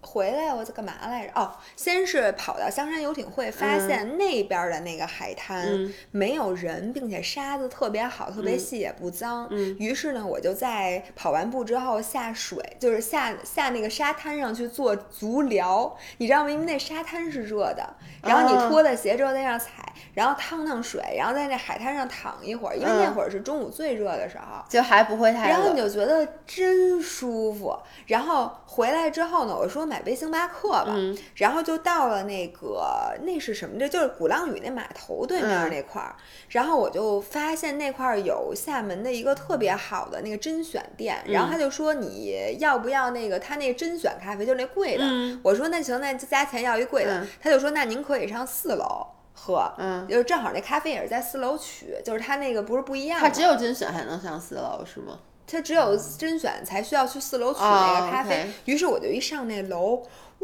[0.00, 1.32] 回来我在干嘛来着？
[1.34, 9.48] 哦，先是跑到香山游艇会，发现那边的那个海滩没有人，并且沙子特别好，特别细，也不脏。
[9.78, 15.96] 于是呢，我就在跑完步之后下水，就是下下那个沙滩上去做足疗。
[16.18, 16.50] 你知道吗？
[16.50, 19.70] 因为那沙滩是热的，然后你脱了鞋之后在那踩，
[20.14, 25.54] 然后趟趟水，然后在那海滩上躺一会儿，因为那会儿是中午最热的时候，就还不会太热。
[25.54, 27.76] 然后你就觉得真舒服。
[28.06, 29.88] 然后回来之后呢，我说。
[29.88, 30.94] 买杯星巴克吧，
[31.36, 33.78] 然后就到了那个那是什么？
[33.78, 36.14] 这就是鼓浪屿那码头对面那块儿。
[36.50, 45.04] 然后我就发现那块儿有厦门的一个特别好的那个甄选店，然后他就说你要不要那个他那甄选咖啡，就是那贵的。
[45.42, 47.26] 我说那行，那就加钱要一贵的。
[47.40, 53.20] 他就说那您可以上四楼喝，嗯，就正好那咖啡也是在四楼取，就是它那个不是不一样。
[53.20, 55.18] 它只有甄选才能上四楼是吗？
[55.46, 60.02] 它只有甄选才需要去四楼取那个咖啡，于是我就一上那楼，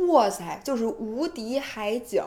[0.09, 2.23] 哇塞，就是无敌海景，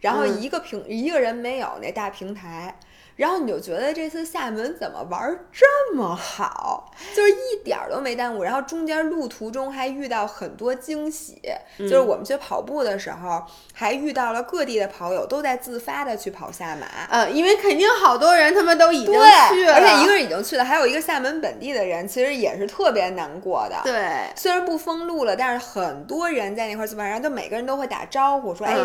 [0.00, 2.78] 然后一个平一个人没有那大平台。
[3.18, 8.44] 然后你就觉得这次厦门怎么玩这么好，就是一点儿都没耽误。
[8.44, 11.42] 然后中间路途中还遇到很多惊喜，
[11.80, 13.42] 就是我们去跑步的时候，
[13.74, 16.86] 还遇到了各地的跑友都在自发的去跑下马。
[17.10, 23.80] 嗯，因为肯定好多人他们都已经去了，而且一个人已经去了，还有一个厦门本地的人，其实也是特别难过的。
[23.82, 28.76] 对，虽然不封路了，但是很多人在那块自发，然后就每个人都会打招呼说：“哎。”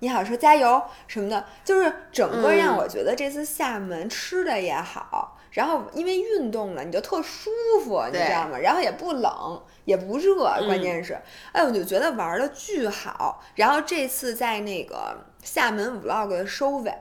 [0.00, 7.50] 你好，说加油什么的，就是整个让我觉得这次厦门吃的也好，然后因为运动了，你就特舒
[7.84, 8.58] 服，你知道吗？
[8.58, 11.20] 然后也不冷也不热，关键是，
[11.52, 13.42] 哎，我就觉得玩的巨好。
[13.54, 16.92] 然后这次在那个厦门 vlog 的收尾，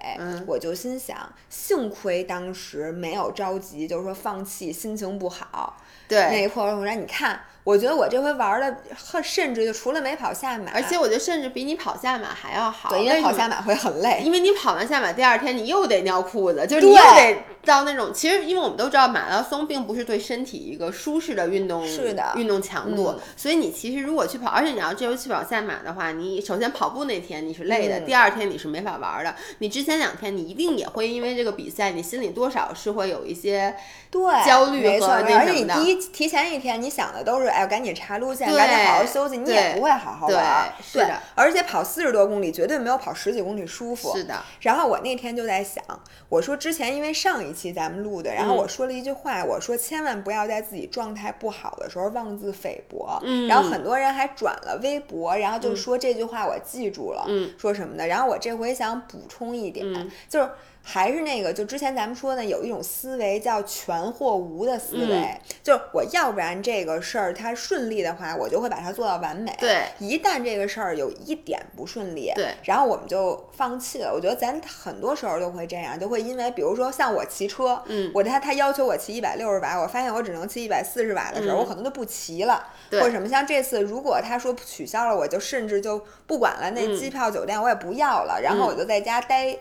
[0.45, 1.17] 我就心想，
[1.49, 5.77] 幸亏当时没有着急，就是说放弃，心情不好。
[6.09, 7.39] 对，那一破我说你看。
[7.69, 8.77] 我觉得我这回玩的，
[9.21, 12.89] 甚至就除了没跑下马，而且我觉得甚至比你跑下马还要好。
[12.89, 18.11] 对，因为跑下马会很累，因为你跑完下马第二天你又得尿裤子，就是你又得到那种。
[18.11, 23.13] 其实，因为我们都知道马拉松并不是对身体一个舒适的运动，是的，运动强度。
[23.37, 29.35] 所以你其实如果去跑，而且你要这回去跑下马的话，你首先跑步那天你是累的，第二天你是没法玩的。
[29.59, 33.75] 你之前两天你一定也会因为这个比赛，你心里多少是会有一些
[34.09, 35.37] 对焦虑和那什么的。
[35.37, 38.47] 而且你第一提前一天你想的都是哎，赶紧查路线。
[38.55, 40.71] 赶紧好好休息，你也不会好好玩。
[40.77, 41.19] 对，是的。
[41.35, 44.15] 而且跑四十多公里，绝对没有跑十几公里舒服。
[44.15, 44.41] 是的。
[44.61, 45.83] 然后我那天就在想，
[46.29, 53.19] 我说之前因为上一期咱们录的，然后我说了一句话，我说千万不要在自己状态不好的时候妄自菲薄。
[53.23, 53.47] 嗯。
[53.47, 57.25] 然后很多人还转了微博，然后就说这句话我记住了。
[57.27, 57.51] 嗯。
[57.57, 58.07] 说什么的？
[58.07, 60.49] 然后我这回想补充一点，就是。
[60.81, 69.55] 还是那个，就之前咱们说的，有一种思维叫全或无的思维，就是我要不然这个事儿它顺利的话，我就会把它做到完美。
[69.59, 74.11] 对，一旦这个事儿有一点不顺利，对，然后我们就放弃了。
[74.11, 83.27] 我觉得咱很多时候都会这样，就会因为比如说像我骑车，嗯，我他他要求我骑一百六十瓦，我发现我只能骑一百四十瓦的时候，嗯我可能就不骑了，或者什么。
[83.29, 89.55] 像这次如果他说取消了，我就甚至就不管了，那嗯机票酒店我也不要了，然后我就在家待。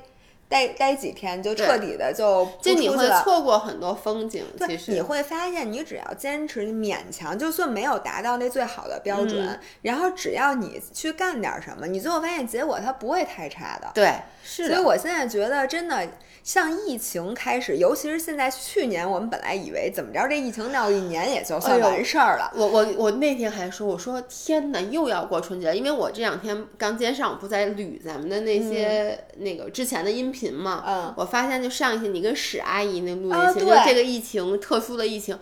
[0.49, 3.23] 待待几天就彻底的就不就你会出去了。
[3.23, 13.91] 错过很多风景，对其，实你会发现，你只要坚持，勉强，就算没有达到那最好的标准，嗯然后只要你去干点什么，你最后发现结果它不会太差的。
[13.95, 16.07] 对，是所以，我现在觉得，真的
[16.49, 22.51] 像疫情开始，尤其是现在，去年我们本来以为怎么着，这疫情闹一年也就算完事儿了。
[22.57, 35.39] 我我我那天还说，我说天哪，又要过春节了，因为我这两天刚今天上午不在捋咱们的那些、那个之前的音频嘛，嗯我发现就上一期你跟史阿姨那录音频，啊对就这个疫情特殊的疫情，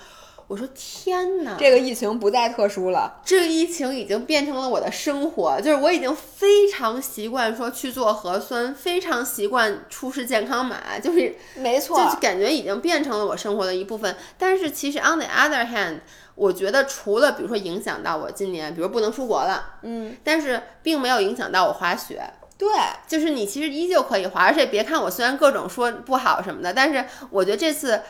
[0.49, 14.15] 我说天哪，这个疫情不再特殊了，这个疫情已经变成了我的生活，就是我已经非常习惯说去做核酸，非常习惯出示健康码，就是没错就是感觉已经变成了我生活的一部分。
[14.39, 16.01] 但是其实 on the other hand，
[16.37, 22.23] 我觉得除了比如说影响到我今年，比如不能出国了，嗯，但是并没有影响到我滑雪。
[22.59, 22.69] 对，
[23.07, 28.01] 就是你其实依旧可以滑，而且别看我虽然各种说不好什么的，但是我觉得这次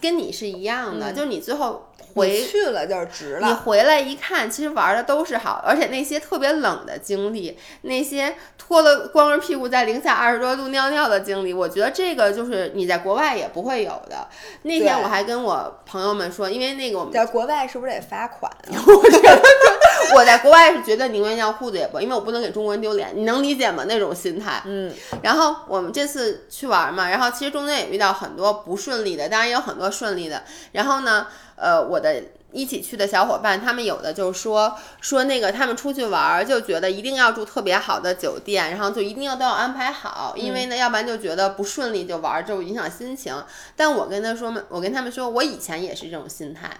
[0.00, 3.52] 跟你是一样的，就是你最后回去了就是值了你。
[3.52, 14.26] 回来一看，其实玩的都是好，而且那些特别冷的经历，那些脱了光着屁股在零下二十多度尿尿的经历，我觉得这个就是你在国外也不会有的。
[14.62, 18.76] 那天我还跟我朋友们说，因为那个我们在国外是不是得罚款啊？
[20.14, 23.84] 我在国外是绝对宁愿尿裤子也不，因为我不能给中国人丢脸，你能理解吗？
[23.88, 24.62] 那种心态。
[24.66, 30.44] 嗯，然后我们这次去玩嘛，然后其实中间也遇到很多不顺利的，当然也有很多顺利的。
[30.72, 32.22] 然后呢，呃，我的
[32.52, 43.34] 一起去的小伙伴，他们有的就说说那个他们出去玩儿就觉得一定要住特别好的酒店，然后就一定要都要安排好，因为呢，要不然就觉得不顺利就玩儿就影响心情。
[43.76, 46.70] 但我跟他说嘛，我跟他们说，我以前也是这种心态，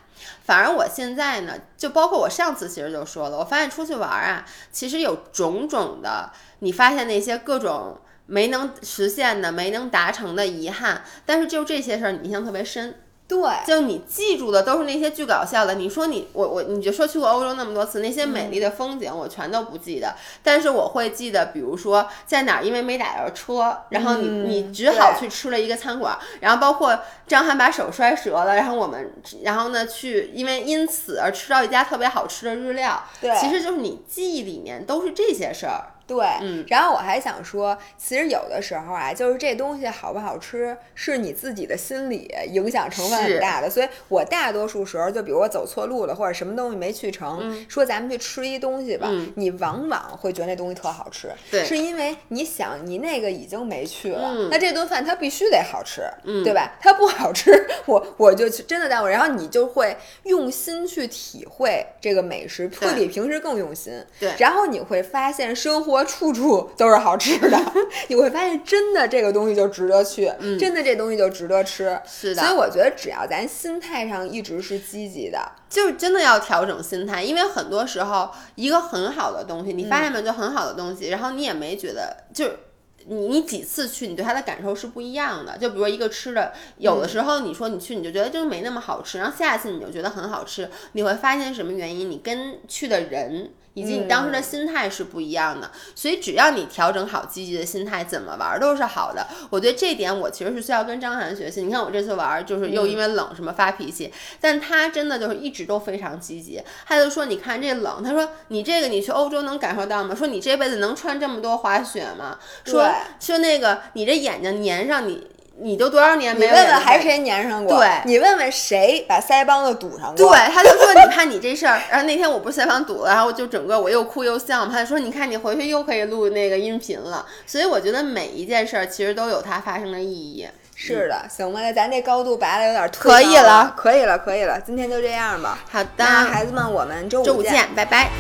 [0.45, 6.31] 反而我现在呢，就包括我上次其实就说了，我发现出去玩儿啊，其实有种种的，
[6.61, 7.99] 你发现那些各种。
[8.27, 13.01] 没能实现的、没能达成的遗憾，但是就这些事儿，你印象特别深。
[13.27, 15.77] 对，就你记住的都是那些巨搞笑的。
[15.77, 29.11] 你说你我我，你就说去过欧洲那么多次，那些美丽的风景我全都不记得，但是我会记得，比如说在哪儿因为没打着车，然后你、嗯你只好去吃了一个餐馆，然后包括张翰把手摔折了，然后我们
[29.43, 35.94] 然后呢去因为因此而吃到一家特别好吃的日料，对其实就是你记忆里面都是这些事儿。
[36.07, 43.71] 对，嗯然后我还想说，其实有的时候啊，就是这东西好不好吃，是你自己的心理影响成分很大的。
[43.71, 56.03] 所以我大多数时候，就比如我走错路了，或者什么东西没去成，说咱们去吃一东西吧，嗯你往往会觉得那东西特好吃，对是因为你想你那个已经没去了，嗯那这顿饭它必须得好吃，
[56.45, 56.77] 对吧？
[56.81, 63.93] 它不好吃，我我就去真的耽误，然后你就会用心去体会这个美食，会比平时更用心。
[64.19, 67.59] 对然后你会发现生活处处都是好吃的，
[68.09, 71.91] 你会发现真的这个东西就值得去，真的这东西就值得吃。
[71.91, 75.39] 嗯是的所以我觉得只要咱心态上一直是积极的，
[75.69, 82.59] 就是真的要调整心态，因为很多时候一个很好的东西，你发现没，就很好的东西，然后你也没觉得就是。
[83.07, 85.59] 你你几次去，你对它的感受是不一样的。
[85.59, 92.11] 就比如说一个吃的，有的时候你说你去，你就觉得就是没那么好吃，然后下一次你就觉得很好吃，你会发现什么原因？
[92.11, 95.71] 你跟去的人以及你当时的心态是不一样的。
[95.95, 99.27] 所以只要你调整好积极的心态，怎么玩都是好的。
[99.51, 101.63] 我觉得这点我其实是需要跟张涵学习。
[101.63, 106.63] 你看我这次玩就是又因为冷什么发脾气，但他真的就是一直都非常积极。
[106.87, 110.15] 他就说：“你看这冷，他说你这个你去欧洲能感受到吗？
[110.15, 112.39] 说你这辈子能穿这么多滑雪吗？
[112.65, 112.89] 说
[113.21, 115.29] 说那个你这眼睛粘上你。”
[115.61, 117.79] 你都多少年你没有眼睛问问还是谁粘上过？
[117.79, 120.17] 对你问问谁把腮帮子堵上过？
[120.17, 130.47] 对，他就说你看你这事儿，然后那天我不是腮帮堵了，然后就整个我又哭又笑嘛，他就说你看你回去又可以录那个音频了，所以我觉得每一件事儿其实都有它发生的意义。
[130.77, 135.57] 是的，行吧，那咱这高度拔的有点儿可以了了，可以了，可以了，今天就这样吧。
[135.71, 138.11] 好的，那孩子们，我们周五见，拜拜。